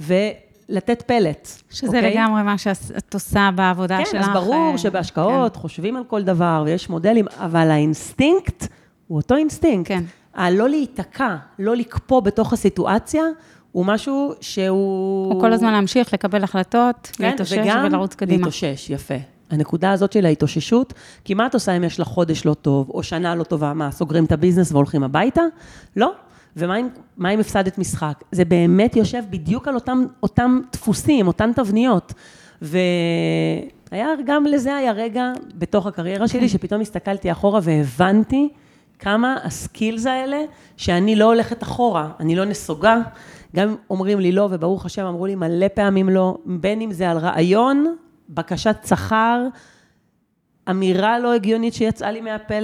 [0.00, 1.48] ולתת פלט.
[1.70, 2.10] שזה אוקיי?
[2.14, 4.24] לגמרי מה שאת עושה בעבודה כן, שלך.
[4.24, 5.60] כן, אז ברור אה, שבהשקעות כן.
[5.60, 8.66] חושבים על כל דבר ויש מודלים, אבל האינסטינקט
[9.06, 9.88] הוא אותו אינסטינקט.
[9.88, 10.04] כן.
[10.34, 13.22] הלא להיתקע, לא לקפוא בתוך הסיטואציה,
[13.72, 15.32] הוא משהו שהוא...
[15.32, 18.34] הוא כל הזמן להמשיך, לקבל החלטות, כן, להתאושש ולרוץ קדימה.
[18.34, 19.14] וגם להתאושש, יפה.
[19.50, 23.02] הנקודה הזאת של ההתאוששות, כי מה את עושה אם יש לך חודש לא טוב, או
[23.02, 25.42] שנה לא טובה, מה, סוגרים את הביזנס והולכים הביתה?
[25.96, 26.12] לא.
[26.56, 26.88] ומה אם,
[27.26, 28.24] אם הפסדת משחק?
[28.32, 32.12] זה באמת יושב בדיוק על אותם, אותם דפוסים, אותן תבניות.
[32.62, 38.48] והיה, גם לזה היה רגע בתוך הקריירה שלי, שפתאום הסתכלתי אחורה והבנתי
[38.98, 40.38] כמה הסקילס האלה,
[40.76, 42.96] שאני לא הולכת אחורה, אני לא נסוגה,
[43.56, 47.10] גם אם אומרים לי לא, וברוך השם אמרו לי מלא פעמים לא, בין אם זה
[47.10, 47.96] על רעיון,
[48.28, 49.46] בקשת שכר,
[50.70, 52.54] אמירה לא הגיונית שיצאה לי מהפה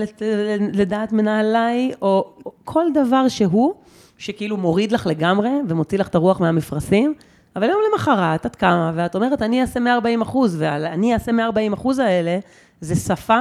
[0.73, 3.75] לדעת מנהליי, או כל דבר שהוא,
[4.19, 7.15] שכאילו מוריד לך לגמרי ומוציא לך את הרוח מהמפרשים,
[7.57, 11.99] אבל יום למחרת את קמה ואת אומרת, אני אעשה 140 אחוז, ואני אעשה 140 אחוז
[11.99, 12.39] האלה,
[12.81, 13.41] זה שפה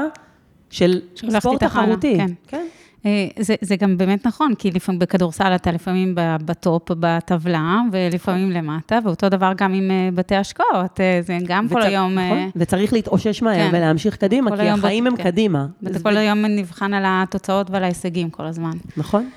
[0.70, 2.18] של ספורט תחרותי.
[2.18, 2.32] כן.
[2.48, 2.66] כן.
[3.06, 9.00] אה, זה, זה גם באמת נכון, כי לפעמים בכדורסל אתה לפעמים בטופ בטבלה, ולפעמים למטה,
[9.04, 12.20] ואותו דבר גם עם אה, בתי השקעות, אה, זה גם וצר, כל היום...
[12.20, 13.70] נכון, וצריך להתאושש מהר כן.
[13.74, 15.24] ולהמשיך קדימה, כי החיים הם כן.
[15.24, 15.66] קדימה.
[15.82, 16.18] ואתה כל ב...
[16.18, 18.78] היום נבחן על התוצאות ועל ההישגים כל הזמן.
[18.98, 19.30] נכון.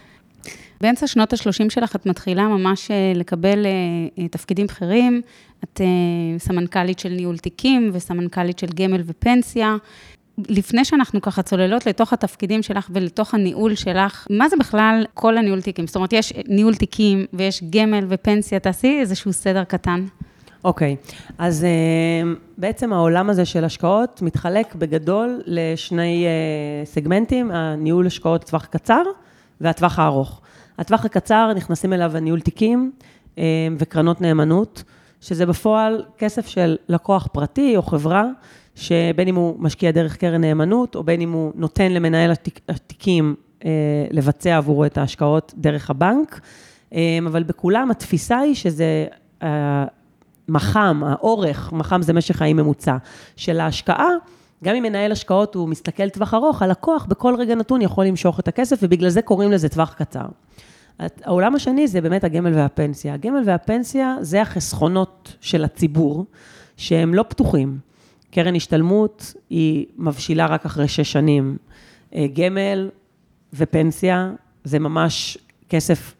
[0.80, 3.66] באמצע שנות ה-30 שלך את מתחילה ממש לקבל
[4.30, 5.20] תפקידים בכירים,
[5.64, 5.80] את
[6.38, 9.76] סמנכ"לית של ניהול תיקים וסמנכ"לית של גמל ופנסיה.
[10.48, 15.62] לפני שאנחנו ככה צוללות לתוך התפקידים שלך ולתוך הניהול שלך, מה זה בכלל כל הניהול
[15.62, 15.86] תיקים?
[15.86, 20.04] זאת אומרת, יש ניהול תיקים ויש גמל ופנסיה, תעשי איזשהו סדר קטן.
[20.64, 21.32] אוקיי, okay.
[21.38, 28.64] אז uh, בעצם העולם הזה של השקעות מתחלק בגדול לשני uh, סגמנטים, הניהול השקעות לטווח
[28.64, 29.02] קצר
[29.60, 30.40] והטווח הארוך.
[30.78, 32.92] הטווח הקצר, נכנסים אליו הניהול תיקים,
[33.78, 34.82] וקרנות נאמנות,
[35.20, 38.24] שזה בפועל כסף של לקוח פרטי או חברה,
[38.76, 43.34] שבין אם הוא משקיע דרך קרן נאמנות, או בין אם הוא נותן למנהל התיק, התיקים
[44.10, 46.40] לבצע עבורו את ההשקעות דרך הבנק,
[47.26, 49.06] אבל בכולם התפיסה היא שזה
[50.48, 52.96] מח"מ, האורך, מח"מ זה משך חיים ממוצע,
[53.36, 54.08] של ההשקעה,
[54.64, 58.48] גם אם מנהל השקעות הוא מסתכל טווח ארוך, הלקוח בכל רגע נתון יכול למשוך את
[58.48, 60.26] הכסף, ובגלל זה קוראים לזה טווח קצר.
[61.24, 63.14] העולם השני זה באמת הגמל והפנסיה.
[63.14, 66.24] הגמל והפנסיה זה החסכונות של הציבור,
[66.76, 67.78] שהם לא פתוחים.
[68.36, 71.56] קרן השתלמות היא מבשילה רק אחרי שש שנים.
[72.32, 72.90] גמל
[73.54, 74.30] ופנסיה
[74.64, 76.14] זה ממש כסף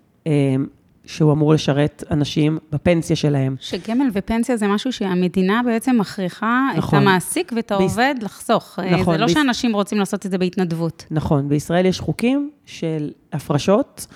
[1.05, 3.57] שהוא אמור לשרת אנשים בפנסיה שלהם.
[3.61, 6.99] שגמל ופנסיה זה משהו שהמדינה בעצם מכריחה נכון.
[6.99, 8.25] את המעסיק ואת העובד ביש...
[8.25, 8.79] לחסוך.
[8.79, 9.15] נכון.
[9.15, 9.35] זה לא ביש...
[9.35, 11.07] שאנשים רוצים לעשות את זה בהתנדבות.
[11.11, 14.07] נכון, בישראל יש חוקים של הפרשות,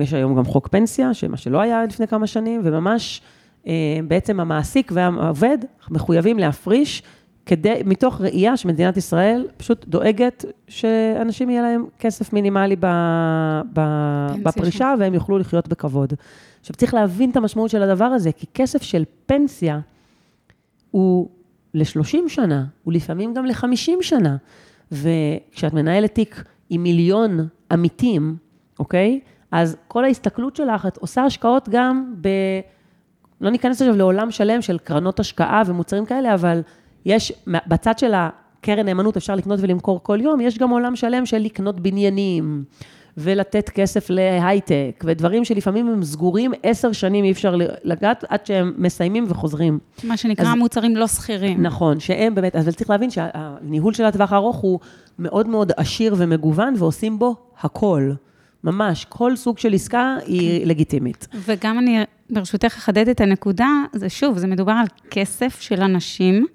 [0.00, 3.22] יש היום גם חוק פנסיה, מה שלא היה לפני כמה שנים, וממש
[4.08, 5.58] בעצם המעסיק והעובד
[5.90, 7.02] מחויבים להפריש
[7.46, 12.86] כדי, מתוך ראייה שמדינת ישראל פשוט דואגת שאנשים יהיה להם כסף מינימלי ב,
[13.72, 13.80] ב,
[14.42, 16.12] בפרישה, והם יוכלו לחיות בכבוד.
[16.60, 19.80] עכשיו, צריך להבין את המשמעות של הדבר הזה, כי כסף של פנסיה
[20.90, 21.28] הוא
[21.74, 24.36] ל-30 שנה, הוא לפעמים גם ל-50 שנה.
[24.92, 28.36] וכשאת מנהלת תיק עם מיליון עמיתים,
[28.78, 29.20] אוקיי?
[29.50, 32.28] אז כל ההסתכלות שלך, את עושה השקעות גם ב...
[33.42, 36.60] לא ניכנס עכשיו לעולם שלם של קרנות השקעה ומוצרים כאלה, אבל
[37.04, 41.38] יש, בצד של הקרן נאמנות אפשר לקנות ולמכור כל יום, יש גם עולם שלם של
[41.38, 42.64] לקנות בניינים,
[43.16, 49.24] ולתת כסף להייטק, ודברים שלפעמים הם סגורים עשר שנים, אי אפשר לגעת עד שהם מסיימים
[49.28, 49.78] וחוזרים.
[50.04, 51.62] מה שנקרא אז, מוצרים לא שכירים.
[51.62, 54.78] נכון, שהם באמת, אבל צריך להבין שהניהול של הטווח הארוך הוא
[55.18, 58.12] מאוד מאוד עשיר ומגוון, ועושים בו הכל.
[58.64, 60.68] ממש, כל סוג של עסקה היא כן.
[60.68, 61.28] לגיטימית.
[61.44, 61.98] וגם אני,
[62.32, 66.46] ברשותך, אחדד את הנקודה, זה שוב, זה מדובר על כסף של אנשים.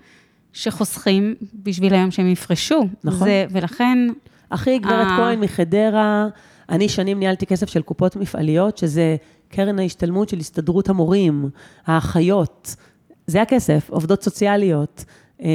[0.54, 2.88] שחוסכים בשביל היום שהם יפרשו.
[3.04, 3.28] נכון.
[3.28, 3.98] זה, ולכן...
[4.50, 5.18] אחי, גברת ה...
[5.18, 6.28] כהן מחדרה,
[6.70, 9.16] אני שנים ניהלתי כסף של קופות מפעליות, שזה
[9.50, 11.50] קרן ההשתלמות של הסתדרות המורים,
[11.86, 12.76] האחיות,
[13.28, 15.06] זה הכסף, עובדות סוציאליות.
[15.42, 15.50] אה,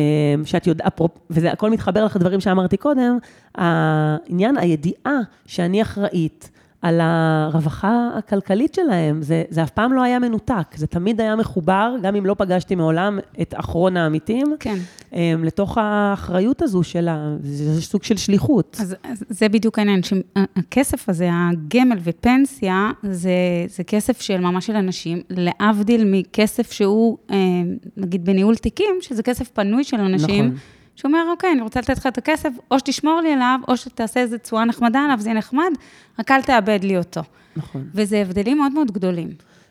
[0.44, 3.18] שאת יודעת, וזה הכל מתחבר לך לדברים שאמרתי קודם,
[3.54, 6.50] העניין, הידיעה שאני אחראית
[6.82, 9.22] על הרווחה הכלכלית שלהם.
[9.22, 12.74] זה, זה אף פעם לא היה מנותק, זה תמיד היה מחובר, גם אם לא פגשתי
[12.74, 14.76] מעולם את אחרון העמיתים, כן.
[15.12, 17.36] אמ, לתוך האחריות הזו של ה...
[17.42, 18.76] זה סוג של שליחות.
[18.80, 23.30] אז, אז זה בדיוק העניין, שהכסף הזה, הגמל ופנסיה, זה,
[23.68, 29.48] זה כסף של ממש של אנשים, להבדיל מכסף שהוא, אמ, נגיד בניהול תיקים, שזה כסף
[29.48, 30.44] פנוי של אנשים.
[30.46, 30.58] נכון.
[30.96, 34.20] שהוא אומר, אוקיי, אני רוצה לתת לך את הכסף, או שתשמור לי עליו, או שתעשה
[34.20, 35.70] איזה צורה נחמדה עליו, זה יהיה נחמד,
[36.18, 37.20] רק אל תאבד לי אותו.
[37.56, 37.84] נכון.
[37.94, 39.28] וזה הבדלים מאוד מאוד גדולים.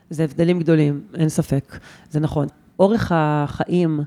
[0.10, 1.78] זה הבדלים גדולים, אין ספק.
[2.10, 2.48] זה נכון.
[2.80, 4.00] אורך החיים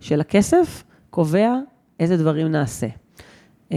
[0.00, 1.54] של הכסף קובע
[2.00, 2.86] איזה דברים נעשה.
[3.70, 3.76] אמ,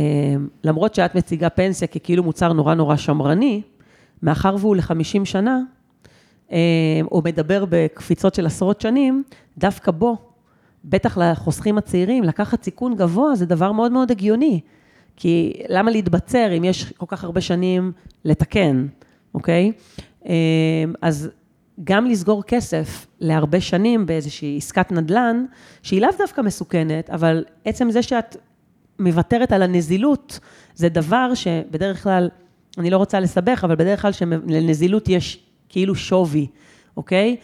[0.64, 3.62] למרות שאת מציגה פנסיה ככאילו מוצר נורא נורא שמרני,
[4.24, 5.60] מאחר והוא ל-50 שנה,
[7.12, 9.24] או מדבר בקפיצות של עשרות שנים,
[9.58, 10.29] דווקא בו
[10.86, 14.60] בטח לחוסכים הצעירים, לקחת סיכון גבוה זה דבר מאוד מאוד הגיוני.
[15.16, 17.92] כי למה להתבצר אם יש כל כך הרבה שנים
[18.26, 18.88] לתקן,
[19.34, 19.72] אוקיי?
[20.26, 20.32] אמ,
[21.02, 21.30] אז
[21.84, 25.46] גם לסגור כסף להרבה שנים באיזושהי עסקת נדל"ן,
[25.84, 28.38] שהיא לאו דווקא מסוכנת, אבל עצם זה שאת
[29.00, 30.40] מוותרת על הנזילות,
[30.76, 32.30] זה דבר שבדרך כלל,
[32.78, 36.48] אני לא רוצה לסבך, אבל בדרך כלל שלנזילות יש כאילו שווי,
[36.98, 37.36] אוקיי?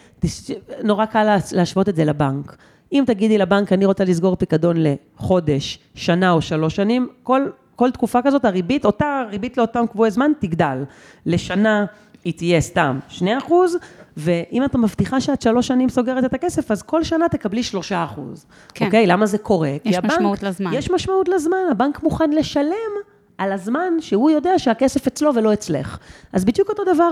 [0.84, 2.56] נורא קל להשוות את זה לבנק.
[2.92, 7.42] אם תגידי לבנק, אני רוצה לסגור פיקדון לחודש, שנה או שלוש שנים, כל,
[7.76, 10.84] כל תקופה כזאת, הריבית, אותה ריבית לאותם קבועי זמן תגדל.
[11.26, 11.84] לשנה
[12.24, 13.76] היא תהיה סתם 2 אחוז,
[14.16, 18.46] ואם את מבטיחה שאת שלוש שנים סוגרת את הכסף, אז כל שנה תקבלי שלושה אחוז.
[18.74, 18.84] כן.
[18.84, 19.06] אוקיי?
[19.06, 19.76] למה זה קורה?
[19.84, 20.70] יש הבנק, משמעות לזמן.
[20.74, 22.92] יש משמעות לזמן, הבנק מוכן לשלם
[23.38, 25.98] על הזמן שהוא יודע שהכסף אצלו ולא אצלך.
[26.32, 27.10] אז בדיוק אותו דבר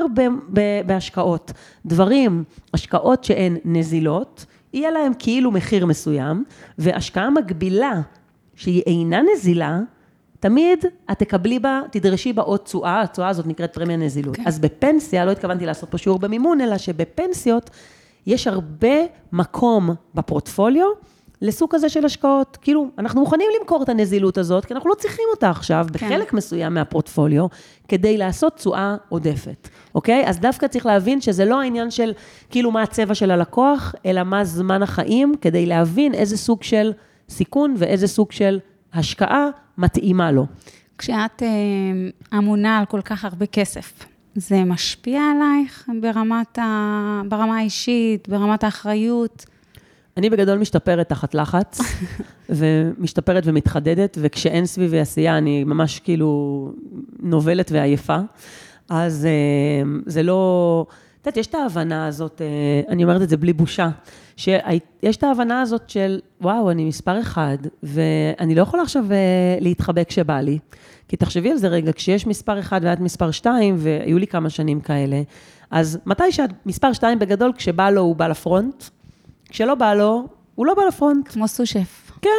[0.87, 1.53] בהשקעות.
[1.87, 6.45] דברים, השקעות שהן נזילות, יהיה להם כאילו מחיר מסוים,
[6.79, 8.01] והשקעה מקבילה,
[8.55, 9.81] שהיא אינה נזילה,
[10.41, 14.35] תמיד את תקבלי בה, תדרשי בה עוד תשואה, התשואה הזאת נקראת פרמיה נזילות.
[14.35, 14.39] Okay.
[14.39, 14.47] כן.
[14.47, 17.71] אז בפנסיה, לא התכוונתי לעשות פה שיעור במימון, אלא שבפנסיות
[18.27, 18.95] יש הרבה
[19.33, 20.87] מקום בפורטפוליו
[21.43, 22.59] לסוג כזה של השקעות.
[22.61, 25.93] כאילו, אנחנו מוכנים למכור את הנזילות הזאת, כי אנחנו לא צריכים אותה עכשיו, כן.
[25.93, 27.47] בחלק מסוים מהפורטפוליו,
[27.89, 30.29] כדי לעשות תשואה עודפת, אוקיי?
[30.29, 32.13] אז דווקא צריך להבין שזה לא העניין של
[32.51, 36.93] כאילו מה הצבע של הלקוח, אלא מה זמן החיים, כדי להבין איזה סוג של
[37.29, 38.59] סיכון ואיזה סוג של
[38.95, 40.47] השקעה מתאימה לו.
[40.99, 47.23] כשאת אה, אמונה על כל כך הרבה כסף, זה משפיע עלייך ברמת ה...
[47.29, 49.47] ברמה האישית, ברמת האחריות?
[50.17, 51.79] אני בגדול משתפרת תחת לחץ,
[52.49, 56.73] ומשתפרת ומתחדדת, וכשאין סביבי עשייה, אני ממש כאילו
[57.21, 58.19] נובלת ועייפה.
[58.89, 60.87] אז אה, זה לא...
[61.21, 63.89] את יודעת, יש את ההבנה הזאת, אה, אני אומרת את זה בלי בושה,
[64.37, 69.17] שיש את ההבנה הזאת של, וואו, אני מספר אחד, ואני לא יכולה עכשיו אה,
[69.61, 70.59] להתחבק כשבא לי.
[71.09, 74.81] כי תחשבי על זה רגע, כשיש מספר אחד ואת מספר שתיים, והיו לי כמה שנים
[74.81, 75.23] כאלה,
[75.71, 78.85] אז מתי שאת מספר שתיים בגדול, כשבא לו הוא בא לפרונט,
[79.55, 81.29] כשלא בא לו, הוא לא בא לפרונט.
[81.29, 82.13] כמו סו-שף.
[82.23, 82.31] כן.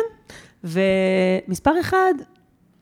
[0.64, 2.14] ומספר אחד,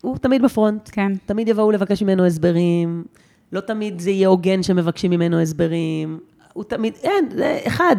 [0.01, 0.89] הוא תמיד בפרונט.
[0.91, 1.11] כן.
[1.25, 3.03] תמיד יבואו לבקש ממנו הסברים,
[3.51, 6.19] לא תמיד זה יהיה הוגן שמבקשים ממנו הסברים,
[6.53, 7.95] הוא תמיד, אין, זה אחד.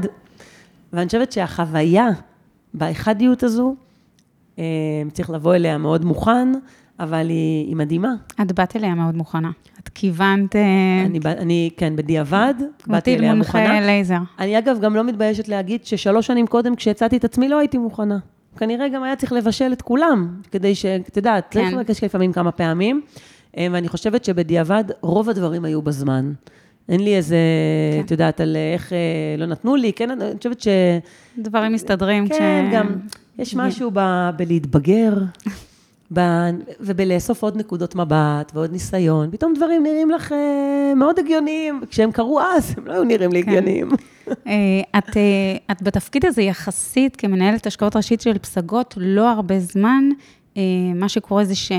[0.92, 2.08] ואני חושבת שהחוויה
[2.74, 3.74] באחדיות הזו,
[4.58, 4.64] אה,
[5.12, 6.52] צריך לבוא אליה מאוד מוכן,
[7.00, 8.14] אבל היא, היא מדהימה.
[8.42, 9.50] את באת אליה מאוד מוכנה.
[9.82, 10.56] את כיוונת...
[10.56, 10.62] אה,
[11.06, 12.54] אני, אני, כן, בדיעבד,
[12.86, 13.66] באתי אליה מוכנה.
[13.66, 14.18] כמו טיל לייזר.
[14.38, 18.18] אני אגב גם לא מתביישת להגיד ששלוש שנים קודם, כשהצעתי את עצמי, לא הייתי מוכנה.
[18.56, 20.86] כנראה גם היה צריך לבשל את כולם, כדי ש...
[20.86, 21.60] את יודעת, כן.
[21.60, 23.00] צריך לבקש לפעמים כמה פעמים.
[23.56, 26.32] אה, ואני חושבת שבדיעבד, רוב הדברים היו בזמן.
[26.88, 27.36] אין לי איזה,
[27.98, 28.04] כן.
[28.04, 28.98] את יודעת, על איך אה,
[29.38, 30.68] לא נתנו לי, כן, אני חושבת ש...
[31.38, 32.38] דברים מסתדרים כן, כש...
[32.38, 32.86] כן, גם
[33.38, 34.30] יש משהו ב...
[34.36, 35.14] בלהתבגר,
[36.12, 36.20] ב...
[36.80, 39.30] ובלאסוף עוד נקודות מבט ועוד ניסיון.
[39.30, 43.42] פתאום דברים נראים לך אה, מאוד הגיוניים, כשהם קרו אז, הם לא היו נראים לי
[43.42, 43.50] כן.
[43.50, 43.90] הגיוניים.
[44.98, 45.16] את,
[45.70, 50.08] את בתפקיד הזה יחסית כמנהלת השקעות ראשית של פסגות לא הרבה זמן,
[50.94, 51.72] מה שקורה זה ש...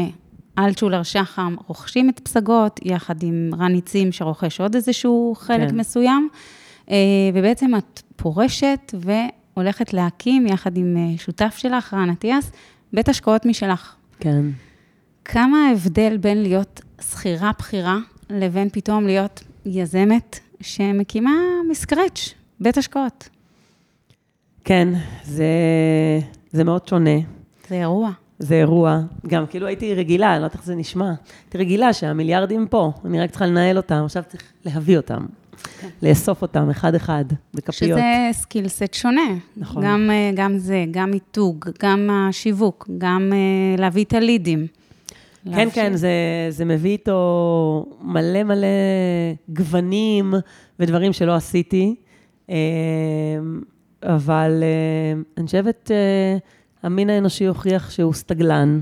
[0.59, 5.77] אלטשולר שחם רוכשים את פסגות, יחד עם רן ניצים שרוכש עוד איזשהו חלק כן.
[5.77, 6.29] מסוים,
[6.91, 6.95] אה,
[7.33, 12.51] ובעצם את פורשת והולכת להקים, יחד עם אה, שותף שלך, רן אטיאס,
[12.93, 13.95] בית השקעות משלך.
[14.19, 14.45] כן.
[15.25, 17.97] כמה ההבדל בין להיות שכירה בכירה
[18.29, 21.31] לבין פתאום להיות יזמת שמקימה
[21.69, 23.29] מסקרץ', בית השקעות?
[24.63, 24.87] כן,
[25.23, 25.45] זה,
[26.51, 27.19] זה מאוד שונה.
[27.69, 28.11] זה אירוע.
[28.39, 28.99] זה אירוע.
[29.27, 31.13] גם כאילו הייתי רגילה, אני לא יודעת איך זה נשמע.
[31.43, 35.25] הייתי רגילה שהמיליארדים פה, אני רק צריכה לנהל אותם, עכשיו צריך להביא אותם.
[35.81, 35.87] כן.
[36.01, 37.99] לאסוף אותם אחד-אחד, בכפיות.
[37.99, 39.35] שזה סקילסט שונה.
[39.57, 39.83] נכון.
[39.85, 44.67] גם, אה, גם זה, גם מיתוג, גם השיווק, גם אה, להביא את הלידים.
[45.55, 46.09] כן, כן, זה,
[46.49, 48.67] זה מביא איתו מלא מלא
[49.49, 50.33] גוונים
[50.79, 51.95] ודברים שלא עשיתי.
[52.49, 52.55] אה,
[54.03, 54.63] אבל
[55.37, 55.91] אני חושבת
[56.83, 58.81] המין האנושי הוכיח שהוא סטגלן,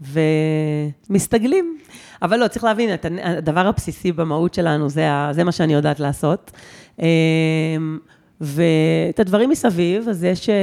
[0.00, 1.78] ומסתגלים.
[2.24, 6.50] אבל לא, צריך להבין, את הדבר הבסיסי במהות שלנו, זה, זה מה שאני יודעת לעשות.
[6.98, 7.98] אמ,
[8.40, 10.54] ואת הדברים מסביב, אז יש אה,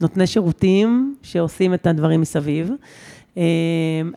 [0.00, 2.70] נותני שירותים שעושים את הדברים מסביב.
[3.36, 3.42] אמ,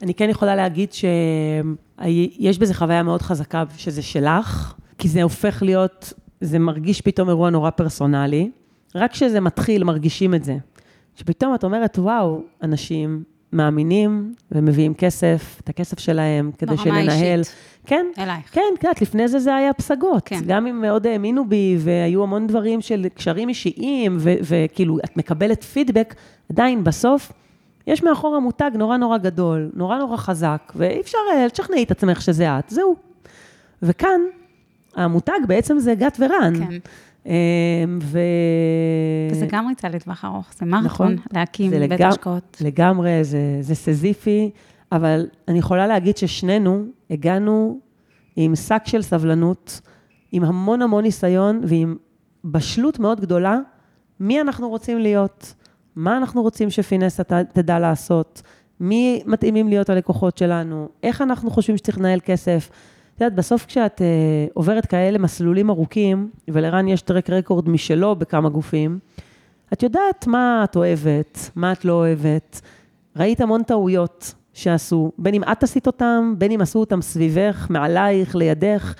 [0.01, 6.13] אני כן יכולה להגיד שיש בזה חוויה מאוד חזקה שזה שלך, כי זה הופך להיות,
[6.41, 8.51] זה מרגיש פתאום אירוע נורא פרסונלי.
[8.95, 10.57] רק כשזה מתחיל, מרגישים את זה.
[11.15, 17.07] שפתאום את אומרת, וואו, אנשים מאמינים ומביאים כסף, את הכסף שלהם, כדי שננהל.
[17.07, 17.55] ברמה אישית.
[17.85, 18.49] כן, אלייך.
[18.51, 20.23] כן, את יודעת, לפני זה זה היה פסגות.
[20.25, 20.39] כן.
[20.47, 26.15] גם אם מאוד האמינו בי, והיו המון דברים של קשרים אישיים, וכאילו, את מקבלת פידבק,
[26.51, 27.31] עדיין בסוף,
[27.87, 32.21] יש מאחורה מותג נורא נורא גדול, נורא נורא חזק, ואי אפשר אה, לשכנעי את עצמך
[32.21, 32.95] שזה את, זהו.
[33.81, 34.21] וכאן,
[34.95, 36.53] המותג בעצם זה גת ורן.
[36.59, 36.77] כן.
[37.27, 38.19] אמ, ו...
[39.31, 42.09] וזה גם ריצה לטווח ארוך, זה מרתון נכון, להקים בית לגמ...
[42.09, 42.57] השקעות.
[42.61, 44.51] לגמרי, זה, זה סזיפי,
[44.91, 47.79] אבל אני יכולה להגיד ששנינו הגענו
[48.35, 49.81] עם שק של סבלנות,
[50.31, 51.95] עם המון המון ניסיון ועם
[52.45, 53.57] בשלות מאוד גדולה,
[54.19, 55.53] מי אנחנו רוצים להיות,
[55.95, 58.41] מה אנחנו רוצים שפינסה תדע לעשות,
[58.79, 62.69] מי מתאימים להיות הלקוחות שלנו, איך אנחנו חושבים שצריך לנהל כסף.
[63.17, 68.49] את יודעת, בסוף כשאת uh, עוברת כאלה מסלולים ארוכים, ולרן יש טרק רקורד משלו בכמה
[68.49, 68.99] גופים,
[69.73, 72.61] את יודעת מה את אוהבת, מה את לא אוהבת.
[73.15, 78.35] ראית המון טעויות שעשו, בין אם את עשית אותם, בין אם עשו אותם סביבך, מעלייך,
[78.35, 78.93] לידך.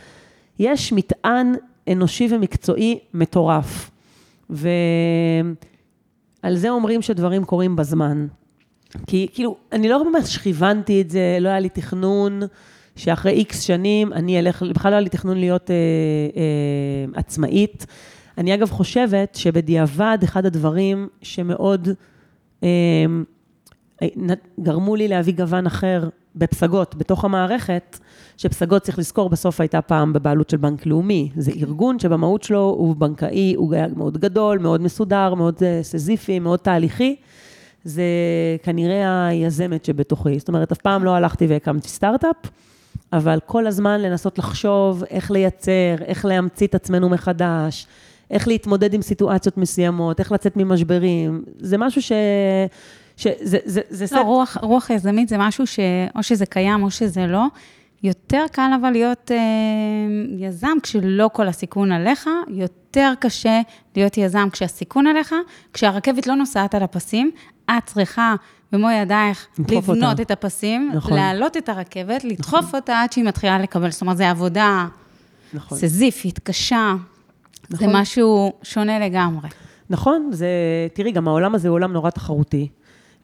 [0.60, 1.54] יש מטען
[1.91, 3.91] אנושי ומקצועי מטורף.
[4.50, 4.66] ועל
[6.56, 8.28] זה אומרים שדברים קורים בזמן.
[9.08, 12.39] כי כאילו, אני לא ממש כיוונתי את זה, לא היה לי תכנון.
[12.98, 15.76] שאחרי איקס שנים אני אלך, בכלל לא היה לי תכנון להיות אה,
[16.36, 17.86] אה, עצמאית.
[18.38, 21.89] אני אגב חושבת שבדיעבד, אחד הדברים שמאוד
[22.64, 23.06] אה,
[24.60, 28.00] גרמו לי להביא גוון אחר בפסגות, בתוך המערכת,
[28.38, 31.32] שפסגות, צריך לזכור, בסוף הייתה פעם בבעלות של בנק לאומי.
[31.36, 36.39] זה ארגון שבמהות שלו הוא בנקאי, הוא היה מאוד גדול, מאוד מסודר, מאוד אה, סזיפי,
[36.39, 37.16] מאוד תהליכי.
[37.84, 38.04] זה
[38.64, 40.39] כנראה היזמת שבתוכי.
[40.39, 42.36] זאת אומרת, אף פעם לא הלכתי והקמתי סטארט-אפ.
[43.14, 47.88] אבל כל הזמן לנסות לחשוב איך לייצר, איך להמציא את עצמנו מחדש,
[48.32, 52.12] איך להתמודד עם סיטואציות מסוימות, איך לצאת ממשברים, זה משהו ש...
[53.18, 57.45] שזה, זה, זה לא, רוח, רוח יזמית זה משהו שאו שזה קיים או שזה לא.
[58.08, 59.38] יותר קל אבל להיות אה,
[60.38, 63.62] יזם כשלא כל הסיכון עליך, יותר קשה
[63.95, 65.36] להיות יזם כשהסיכון עליך,
[65.74, 67.32] כשהרכבת לא נוסעת על הפסים,
[67.66, 68.36] את צריכה
[68.72, 70.22] במו ידייך לבנות אותה.
[70.22, 71.14] את הפסים, נכון.
[71.14, 72.80] להעלות את הרכבת, לדחוף נכון.
[72.80, 73.91] אותה עד שהיא מתחילה לקבל.
[73.91, 74.88] זאת אומרת, זו עבודה
[75.53, 75.78] נכון.
[75.78, 76.95] סזיפית, קשה,
[77.70, 77.88] נכון.
[77.88, 79.49] זה משהו שונה לגמרי.
[79.89, 80.47] נכון, זה,
[80.93, 82.68] תראי, גם העולם הזה הוא עולם נורא תחרותי.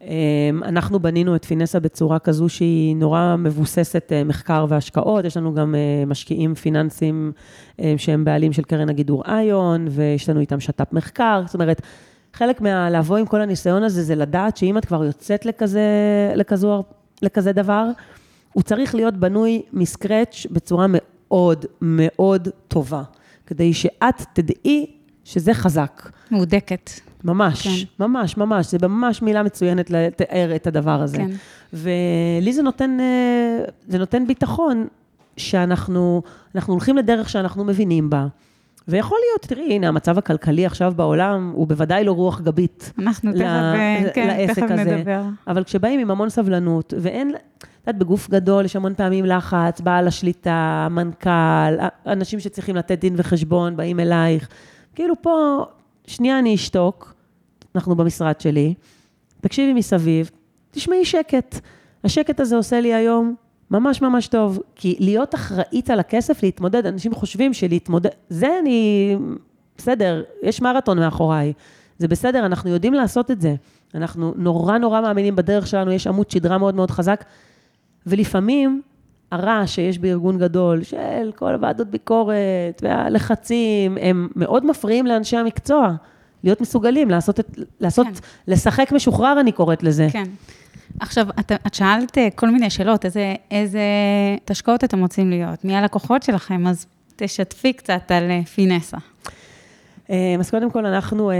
[0.08, 5.54] אמ, אנחנו בנינו את פינסה בצורה כזו שהיא נורא מבוססת אה, מחקר והשקעות, יש לנו
[5.54, 7.32] גם אה, משקיעים פיננסיים
[7.80, 11.82] אה, שהם בעלים של קרן הגידור איון, ויש לנו איתם שת"פ מחקר, זאת אומרת,
[12.34, 15.82] חלק מהלבוא עם כל הניסיון הזה זה לדעת שאם את כבר יוצאת לכזה,
[16.36, 16.84] לכזו,
[17.22, 17.86] לכזה דבר,
[18.54, 23.04] הוא צריך להיות בנוי מסקרץ' בצורה מאוד מאוד טובה,
[23.46, 26.10] כדי שאת תדעי שזה חזק.
[26.32, 26.90] מהודקת.
[27.24, 28.04] ממש, כן.
[28.04, 31.18] ממש, ממש, זה ממש מילה מצוינת לתאר את הדבר הזה.
[31.18, 31.30] כן.
[31.74, 34.88] ולי זה נותן, אה, זה נותן ביטחון
[35.38, 36.22] שאנחנו
[36.68, 38.28] הולכים לדרך שאנחנו מבינים בה.
[38.88, 42.92] ויכול להיות, תראי, הנה, המצב הכלכלי עכשיו בעולם, הוא בוודאי לא רוח גבית.
[43.00, 44.96] אנחנו תכף, אה, כן, לעסק תכף הזה.
[44.96, 45.22] נדבר.
[45.48, 50.08] אבל כשבאים עם המון סבלנות, ואין, את יודעת, בגוף גדול יש המון פעמים לחץ, בעל
[50.08, 51.30] השליטה, מנכ"ל,
[52.08, 54.50] אנשים שצריכים לתת דין וחשבון, באים אלייך.
[54.96, 55.66] כאילו פה,
[56.08, 57.14] שנייה אני אשתוק,
[57.76, 58.74] אנחנו במשרד שלי,
[59.42, 60.30] תקשיבי מסביב,
[60.72, 61.60] תשמעי שקט.
[62.04, 63.36] השקט הזה עושה לי היום
[63.72, 69.16] ממש ממש טוב, כי להיות אחראית על הכסף, להתמודד, אנשים חושבים שלהתמודד, זה אני,
[69.78, 71.54] בסדר, יש מרתון מאחוריי,
[71.98, 73.56] זה בסדר, אנחנו יודעים לעשות את זה.
[73.96, 77.26] אנחנו נורא נורא מאמינים בדרך שלנו, יש עמוד שדרה מאוד מאוד חזק,
[78.08, 78.82] ולפעמים
[79.34, 85.96] הרעש שיש בארגון גדול, של כל הוועדות ביקורת והלחצים, הם מאוד מפריעים לאנשי המקצוע.
[86.44, 88.14] להיות מסוגלים, לעשות את, לעשות, כן.
[88.48, 90.08] לשחק משוחרר, אני קוראת לזה.
[90.12, 90.24] כן.
[91.00, 93.82] עכשיו, את, את שאלת אה, כל מיני שאלות, איזה, איזה
[94.50, 95.66] השקעות אתם רוצים להיות?
[95.66, 96.68] מי הלקוחות שלכם?
[96.68, 98.98] אז תשתפי קצת על אה, פינסה.
[100.10, 101.32] אה, אז קודם כל, אנחנו,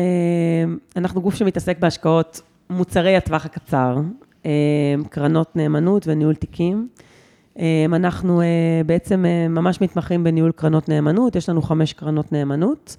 [0.96, 3.98] אנחנו גוף שמתעסק בהשקעות מוצרי הטווח הקצר,
[5.10, 6.88] קרנות נאמנות וניהול תיקים.
[7.96, 8.42] אנחנו
[8.86, 12.98] בעצם ממש מתמחים בניהול קרנות נאמנות, יש לנו חמש קרנות נאמנות.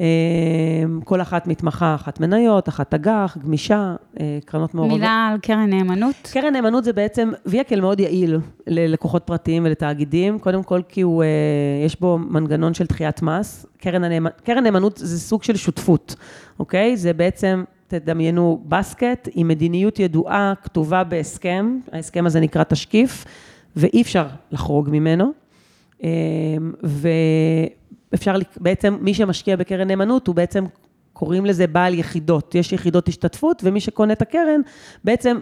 [0.00, 4.98] אמ, כל אחת מתמחה, אחת מניות, אחת אג"ח, גמישה, אה, קרנות מעורבות.
[4.98, 6.30] מילה על קרן נאמנות?
[6.32, 11.28] קרן נאמנות זה בעצם ויקל מאוד יעיל ללקוחות פרטיים ולתאגידים, קודם כל כי הוא, אה,
[11.86, 13.66] יש בו מנגנון של דחיית מס.
[13.78, 14.26] קרן, הנאמ...
[14.44, 16.14] קרן נאמנות זה סוג של שותפות,
[16.58, 16.96] אוקיי?
[16.96, 23.24] זה בעצם, תדמיינו בסקט עם מדיניות ידועה, כתובה בהסכם, ההסכם הזה נקרא תשקיף,
[23.76, 25.32] ואי אפשר לחרוג ממנו.
[26.02, 26.08] אמ,
[26.84, 27.08] ו...
[28.14, 30.64] אפשר, בעצם מי שמשקיע בקרן נאמנות, הוא בעצם,
[31.12, 32.54] קוראים לזה בעל יחידות.
[32.54, 34.60] יש יחידות השתתפות, ומי שקונה את הקרן,
[35.04, 35.38] בעצם,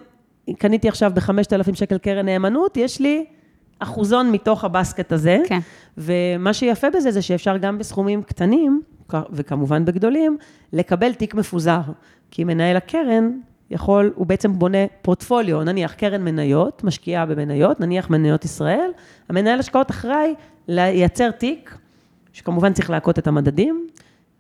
[0.58, 3.24] קניתי עכשיו ב-5,000 שקל קרן נאמנות, יש לי
[3.78, 5.38] אחוזון מתוך הבסקט הזה.
[5.46, 5.58] כן.
[5.98, 8.82] ומה שיפה בזה, זה שאפשר גם בסכומים קטנים,
[9.30, 10.36] וכמובן בגדולים,
[10.72, 11.80] לקבל תיק מפוזר.
[12.30, 13.30] כי מנהל הקרן
[13.70, 18.90] יכול, הוא בעצם בונה פורטפוליו, נניח קרן מניות, משקיעה במניות, נניח מניות ישראל,
[19.28, 20.34] המנהל השקעות אחראי
[20.68, 21.78] לייצר תיק
[22.32, 23.86] שכמובן צריך להכות את המדדים,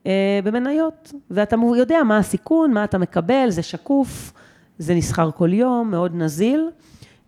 [0.06, 1.12] אה, במניות.
[1.30, 4.32] ואתה יודע מה הסיכון, מה אתה מקבל, זה שקוף,
[4.78, 6.70] זה נסחר כל יום, מאוד נזיל.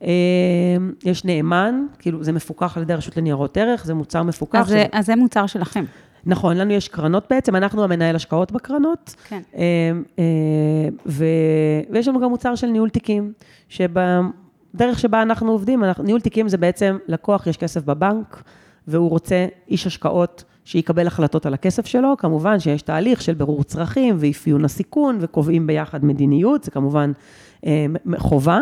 [0.02, 0.08] אה,
[1.04, 4.58] יש נאמן, כאילו זה מפוקח על ידי הרשות לניירות ערך, זה מוצר מפוקח.
[4.60, 4.86] אז, שזה...
[4.92, 5.84] אז זה מוצר שלכם.
[6.26, 9.14] נכון, לנו יש קרנות בעצם, אנחנו המנהל השקעות בקרנות.
[9.28, 9.40] כן.
[9.56, 9.62] אה,
[11.06, 11.24] ו...
[11.90, 13.32] ויש לנו גם מוצר של ניהול תיקים,
[13.68, 18.42] שבדרך שבה אנחנו עובדים, אנחנו, ניהול תיקים זה בעצם לקוח, יש כסף בבנק,
[18.88, 24.16] והוא רוצה איש השקעות שיקבל החלטות על הכסף שלו, כמובן שיש תהליך של ברור צרכים
[24.18, 27.12] ואפיון הסיכון וקובעים ביחד מדיניות, זה כמובן
[27.66, 27.86] אה,
[28.18, 28.60] חובה.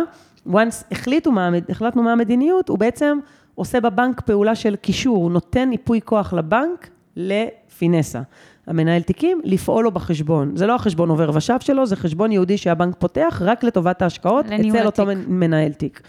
[0.48, 3.18] once החליטו מה, החלטנו מה המדיניות, הוא בעצם
[3.54, 6.88] עושה בבנק פעולה של קישור, הוא נותן ייפוי כוח לבנק
[7.18, 8.20] לפינסה.
[8.66, 10.56] המנהל תיקים, לפעול לו בחשבון.
[10.56, 14.86] זה לא החשבון עובר ושב שלו, זה חשבון ייעודי שהבנק פותח רק לטובת ההשקעות, אצל
[14.86, 16.00] אותו מנהל תיק.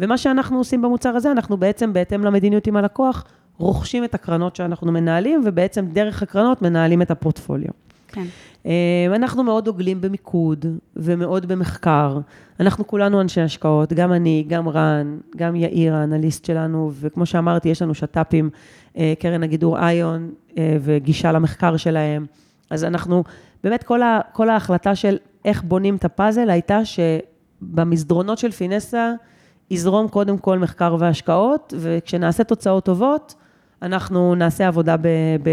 [0.00, 3.24] ומה שאנחנו עושים במוצר הזה, אנחנו בעצם, בהתאם למדיניות עם הלקוח,
[3.58, 7.70] רוכשים את הקרנות שאנחנו מנהלים, ובעצם דרך הקרנות מנהלים את הפורטפוליו.
[8.08, 8.24] כן.
[8.66, 12.18] אה, אנחנו מאוד דוגלים במיקוד ומאוד במחקר.
[12.60, 17.82] אנחנו כולנו אנשי השקעות, גם אני, גם רן, גם יאיר, האנליסט שלנו, וכמו שאמרתי, יש
[17.82, 18.50] לנו שת"פים,
[18.98, 22.26] אה, קרן הגידור איון אה, וגישה למחקר שלהם.
[22.70, 23.24] אז אנחנו,
[23.64, 29.12] באמת כל, ה, כל ההחלטה של איך בונים את הפאזל הייתה שבמסדרונות של פינסה,
[29.70, 33.34] יזרום קודם כל מחקר והשקעות, וכשנעשה תוצאות טובות,
[33.82, 35.06] אנחנו נעשה עבודה ב,
[35.42, 35.50] ב,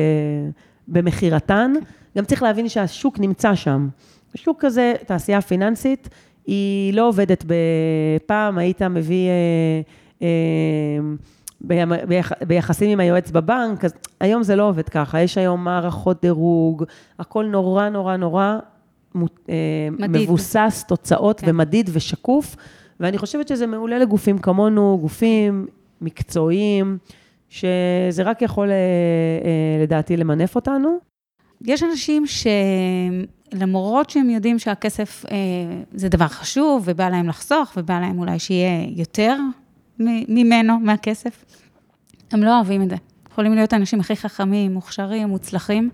[0.88, 1.74] במכירתן.
[2.18, 3.88] גם צריך להבין שהשוק נמצא שם.
[4.36, 6.10] השוק כזה, תעשייה פיננסית,
[6.46, 9.30] היא לא עובדת בפעם, היית מביא...
[9.30, 9.82] אה,
[10.22, 11.00] אה,
[12.48, 16.84] ביחסים עם היועץ בבנק, אז היום זה לא עובד ככה, יש היום מערכות דירוג,
[17.20, 18.60] הכל נורא נורא נורא
[19.16, 19.22] אה,
[19.92, 20.22] מדיד.
[20.22, 21.50] מבוסס תוצאות כן.
[21.50, 22.56] ומדיד ושקוף,
[23.00, 25.68] ואני חושבת שזה מעולה לגופים כמונו, גופים
[26.02, 26.98] מקצועיים,
[27.50, 28.70] שזה רק יכול
[29.84, 31.11] לדעתי למנף אותנו.
[31.66, 32.24] יש אנשים
[33.54, 35.38] שלמרות שהם יודעים שהכסף אה,
[35.94, 39.38] זה דבר חשוב, ובא להם לחסוך, ובא להם אולי שיהיה יותר
[40.28, 41.46] ממנו, מהכסף,
[42.32, 42.96] הם לא אוהבים את זה.
[43.32, 45.90] יכולים להיות האנשים הכי חכמים, מוכשרים, מוצלחים,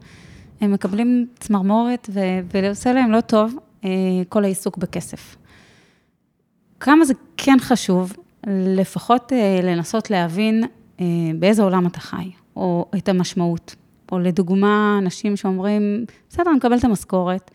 [0.62, 3.90] הם מקבלים צמרמורת ו- ועושה להם לא טוב אה,
[4.30, 5.36] כל העיסוק בכסף.
[6.80, 8.14] כמה זה כן חשוב,
[8.48, 10.64] לפחות אה, לנסות להבין
[11.00, 11.06] אה,
[11.40, 13.76] באיזה עולם אתה חי, או את המשמעות.
[14.12, 17.52] או לדוגמה, אנשים שאומרים, בסדר, אני מקבל את המשכורת,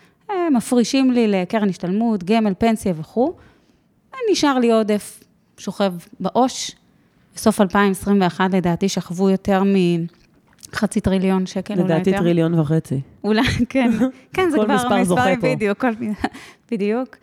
[0.51, 3.35] מפרישים לי לקרן השתלמות, גמל, פנסיה וכו',
[4.31, 5.25] נשאר לי עודף
[5.59, 6.71] שוכב בעו"ש.
[7.35, 9.63] בסוף 2021, לדעתי, שכבו יותר
[10.73, 11.95] מחצי טריליון שקל, אולי יותר.
[11.95, 13.01] לדעתי טריליון וחצי.
[13.25, 13.91] אולי, כן.
[14.35, 15.55] כן, זה כבר מספר זוכה פה.
[15.55, 15.91] בדיוק, כל
[16.71, 17.17] בדיוק.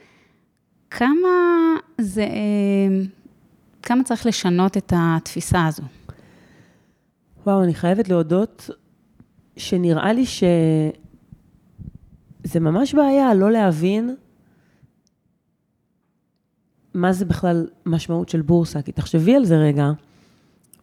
[0.90, 1.30] כמה
[2.02, 2.28] זה,
[3.84, 5.84] כמה צריך לשנות את התפיסה הזו?
[7.46, 8.70] וואו, אני חייבת להודות
[9.60, 10.90] שנראה לי שזה
[12.60, 14.16] ממש בעיה לא להבין
[16.94, 18.82] מה זה בכלל משמעות של בורסה?
[18.82, 19.92] כי תחשבי על זה רגע,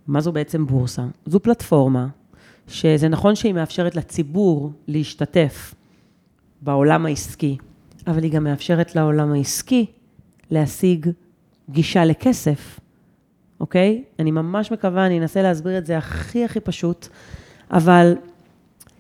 [0.06, 1.04] מה זו בעצם בורסה?
[1.26, 2.08] זו פלטפורמה
[2.68, 5.74] שזה נכון שהיא מאפשרת לציבור להשתתף
[6.62, 7.56] בעולם העסקי,
[8.06, 9.86] אבל היא גם מאפשרת לעולם העסקי
[10.50, 11.10] להשיג
[11.70, 12.80] גישה לכסף,
[13.60, 14.04] אוקיי?
[14.18, 17.08] אני ממש מקווה, אני אנסה להסביר את זה הכי הכי פשוט,
[17.70, 18.14] אבל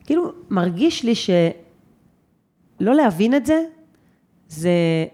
[0.06, 3.64] כאילו מרגיש לי שלא להבין את זה,
[4.48, 4.70] זה,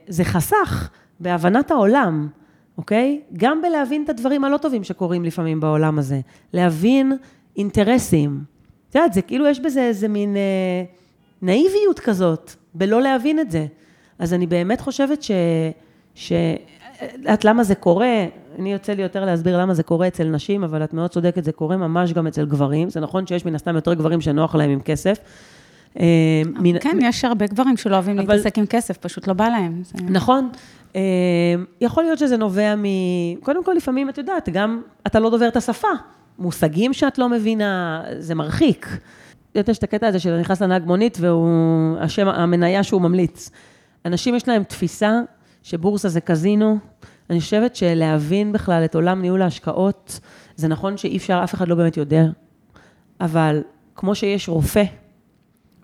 [0.09, 0.90] זה חסך.
[1.22, 2.28] בהבנת העולם,
[2.78, 3.20] אוקיי?
[3.36, 6.20] גם בלהבין את הדברים הלא טובים שקורים לפעמים בעולם הזה.
[6.53, 7.12] להבין
[7.57, 8.40] אינטרסים.
[8.90, 10.84] את יודעת, זה כאילו יש בזה איזה מין אה,
[11.43, 13.66] נאיביות כזאת, בלא להבין את זה.
[14.18, 15.30] אז אני באמת חושבת ש...
[16.14, 16.32] ש...
[17.34, 18.26] את למה זה קורה?
[18.59, 21.53] אני יוצא לי יותר להסביר למה זה קורה אצל נשים, אבל את מאוד צודקת, זה
[21.53, 22.90] קורה ממש גם אצל גברים.
[22.90, 25.18] זה נכון שיש מן הסתם יותר גברים שנוח להם עם כסף,
[26.00, 26.42] אה,
[26.80, 29.82] כן, יש הרבה גברים שלא אוהבים להתעסק עם כסף, פשוט לא בא להם.
[30.09, 30.48] נכון.
[30.96, 31.00] אה,
[31.80, 32.84] יכול להיות שזה נובע מ...
[33.42, 35.88] קודם כל, לפעמים, את יודעת, גם אתה לא דובר את השפה.
[36.38, 38.88] מושגים שאת לא מבינה, זה מרחיק.
[39.55, 43.50] יש את הקטע הזה שאתה נכנס לנהג מונית והוא, השם, המניה שהוא ממליץ.
[44.05, 45.20] אנשים יש להם תפיסה
[45.63, 46.79] שבורסה זה קזינו.
[47.31, 50.21] אני חושבת שלהבין בכלל את עולם ניהול ההשקעות,
[50.57, 52.25] זה נכון שאי אפשר, אף אחד לא באמת יודע,
[53.21, 53.63] אבל
[53.95, 54.85] כמו שיש רופא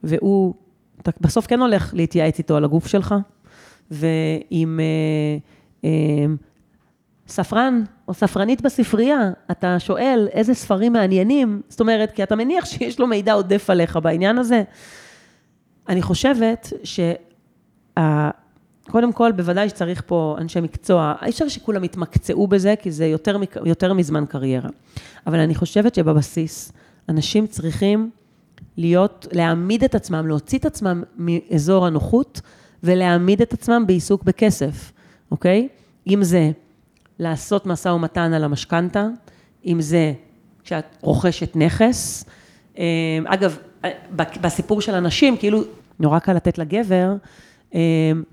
[0.02, 0.54] והוא,
[1.00, 3.14] אתה בסוף כן הולך להתייעץ איתו על הגוף שלך,
[3.90, 5.38] ועם אה,
[5.84, 6.26] אה,
[7.28, 13.00] ספרן או ספרנית בספרייה, אתה שואל איזה ספרים מעניינים, זאת אומרת, כי אתה מניח שיש
[13.00, 14.62] לו מידע עודף עליך בעניין הזה.
[15.88, 17.00] אני חושבת ש...
[18.90, 21.14] קודם כל, בוודאי שצריך פה אנשי מקצוע.
[21.22, 24.68] אי אפשר שכולם יתמקצעו בזה, כי זה יותר, יותר מזמן קריירה.
[25.26, 26.72] אבל אני חושבת שבבסיס,
[27.08, 28.10] אנשים צריכים
[28.76, 32.40] להיות, להעמיד את עצמם, להוציא את עצמם מאזור הנוחות
[32.82, 34.92] ולהעמיד את עצמם בעיסוק בכסף,
[35.30, 35.68] אוקיי?
[36.06, 36.50] אם זה
[37.18, 39.06] לעשות משא ומתן על המשכנתה,
[39.66, 40.12] אם זה
[40.64, 42.24] כשאת רוכשת נכס.
[42.78, 42.84] אה,
[43.26, 43.58] אגב,
[44.16, 45.62] בסיפור של הנשים, כאילו,
[46.00, 47.16] נורא קל לתת לגבר אה,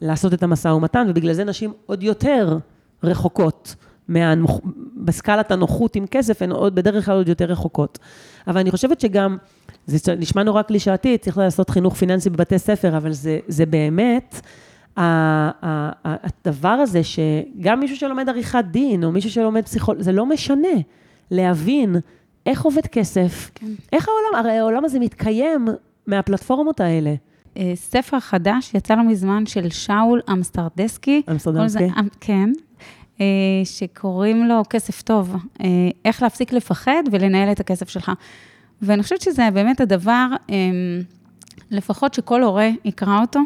[0.01, 2.57] לעשות את המשא ומתן, ובגלל זה נשים עוד יותר
[3.03, 3.75] רחוקות.
[4.07, 4.59] מהנוח...
[4.95, 7.99] בסקלת הנוחות עם כסף, הן עוד בדרך כלל עוד יותר רחוקות.
[8.47, 9.37] אבל אני חושבת שגם
[9.85, 14.41] זה נשמע נורא קלישאתי, צריך לעשות חינוך פיננסי בבתי ספר, אבל זה, זה באמת
[14.97, 20.77] הדבר הזה שגם מישהו שלומד עריכת דין, או מישהו שלומד פסיכולוגיה, זה לא משנה
[21.31, 21.95] להבין
[22.45, 23.67] איך עובד כסף, כן.
[23.93, 25.67] איך העולם, הרי העולם הזה מתקיים
[26.07, 27.15] מהפלטפורמות האלה.
[27.57, 31.21] אה, ספר חדש יצא לא מזמן של שאול אמסטרדסקי.
[31.31, 31.87] אמסטרדסקי?
[32.19, 32.49] כן.
[33.21, 33.25] אה,
[33.63, 35.67] שקוראים לו כסף טוב, אה,
[36.05, 38.11] איך להפסיק לפחד ולנהל את הכסף שלך.
[38.81, 40.27] ואני חושבת שזה באמת הדבר,
[41.71, 43.39] לפחות שכל הורה יקרא אותו,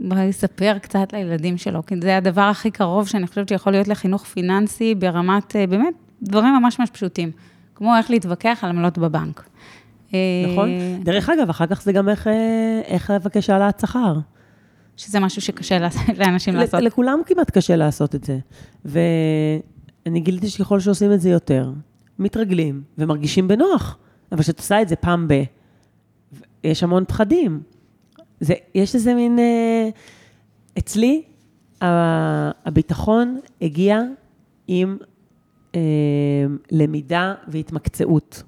[0.00, 4.94] ויספר קצת לילדים שלו, כי זה הדבר הכי קרוב שאני חושבת שיכול להיות לחינוך פיננסי
[4.94, 7.30] ברמת, אה, באמת, דברים ממש ממש פשוטים,
[7.74, 9.48] כמו איך להתווכח על עמלות בבנק.
[10.52, 10.70] נכון.
[11.02, 14.14] דרך אגב, אחר כך זה גם איך, אה, איך לבקש העלאת שכר.
[14.96, 15.78] שזה משהו שקשה
[16.20, 16.80] לאנשים לעשות.
[16.82, 18.38] לכולם כמעט קשה לעשות את זה.
[20.06, 21.72] אני גיליתי שככל שעושים את זה יותר,
[22.18, 23.98] מתרגלים ומרגישים בנוח.
[24.32, 25.42] אבל כשאת עושה את זה פעם ב...
[26.64, 27.60] יש המון פחדים.
[28.40, 29.38] זה, יש איזה מין...
[29.38, 29.88] אה,
[30.78, 31.22] אצלי,
[31.80, 34.00] הביטחון הגיע
[34.68, 34.96] עם
[35.74, 35.80] אה,
[36.70, 38.42] למידה והתמקצעות.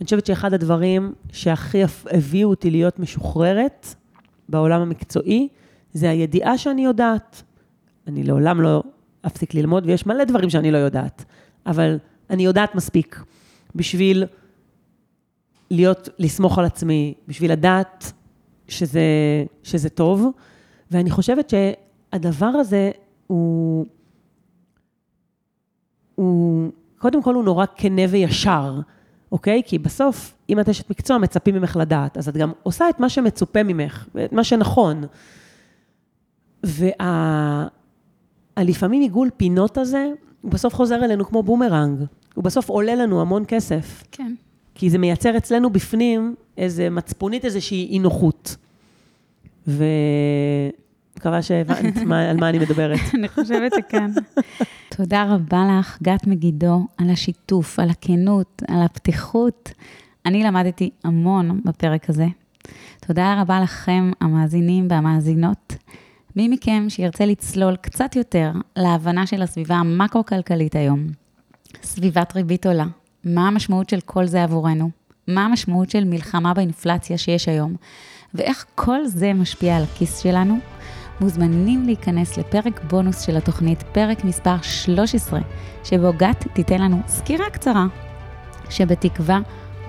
[0.00, 3.86] אני חושבת שאחד הדברים שהכי הביאו אותי להיות משוחררת
[4.48, 5.48] בעולם המקצועי,
[5.92, 7.42] זה הידיעה שאני יודעת.
[8.06, 8.82] אני לעולם לא
[9.26, 11.24] אפסיק ללמוד, ויש מלא דברים שאני לא יודעת,
[11.66, 11.98] אבל
[12.30, 13.20] אני יודעת מספיק
[13.74, 14.24] בשביל
[15.70, 18.12] להיות, לסמוך על עצמי, בשביל לדעת
[18.68, 19.02] שזה,
[19.62, 20.26] שזה טוב,
[20.90, 22.90] ואני חושבת שהדבר הזה
[23.26, 23.86] הוא,
[26.14, 28.80] הוא, קודם כל הוא נורא כנה וישר,
[29.32, 29.62] אוקיי?
[29.66, 33.08] כי בסוף, אם את אשת מקצוע, מצפים ממך לדעת, אז את גם עושה את מה
[33.08, 35.04] שמצופה ממך, את מה שנכון.
[36.62, 37.66] וה...
[38.56, 40.08] הלפעמים עיגול פינות הזה,
[40.42, 42.00] הוא בסוף חוזר אלינו כמו בומרנג.
[42.34, 44.02] הוא בסוף עולה לנו המון כסף.
[44.12, 44.34] כן.
[44.74, 48.56] כי זה מייצר אצלנו בפנים איזה מצפונית, איזושהי אי נוחות.
[51.16, 53.00] ומקווה שהבנת על מה אני מדברת.
[53.14, 54.10] אני חושבת שכן.
[54.88, 59.72] תודה רבה לך, גת מגידו, על השיתוף, על הכנות, על הפתיחות.
[60.26, 62.26] אני למדתי המון בפרק הזה.
[63.06, 65.76] תודה רבה לכם, המאזינים והמאזינות.
[66.36, 71.06] מי מכם שירצה לצלול קצת יותר להבנה של הסביבה המקרו-כלכלית היום,
[71.82, 72.86] סביבת ריבית עולה,
[73.24, 74.90] מה המשמעות של כל זה עבורנו,
[75.28, 77.76] מה המשמעות של מלחמה באינפלציה שיש היום,
[78.34, 80.58] ואיך כל זה משפיע על הכיס שלנו,
[81.20, 85.40] מוזמנים להיכנס לפרק בונוס של התוכנית, פרק מספר 13,
[85.84, 87.86] שבו גת תיתן לנו סקירה קצרה,
[88.70, 89.38] שבתקווה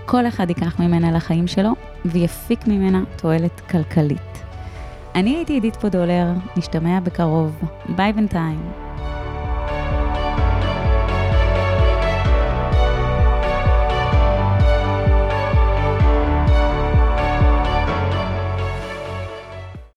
[0.06, 1.72] כל אחד ייקח ממנה לחיים שלו
[2.06, 4.44] ויפיק ממנה תועלת כלכלית.
[5.16, 7.64] אני הייתי עידית פודולר, נשתמע בקרוב.
[7.96, 8.87] ביי בינתיים.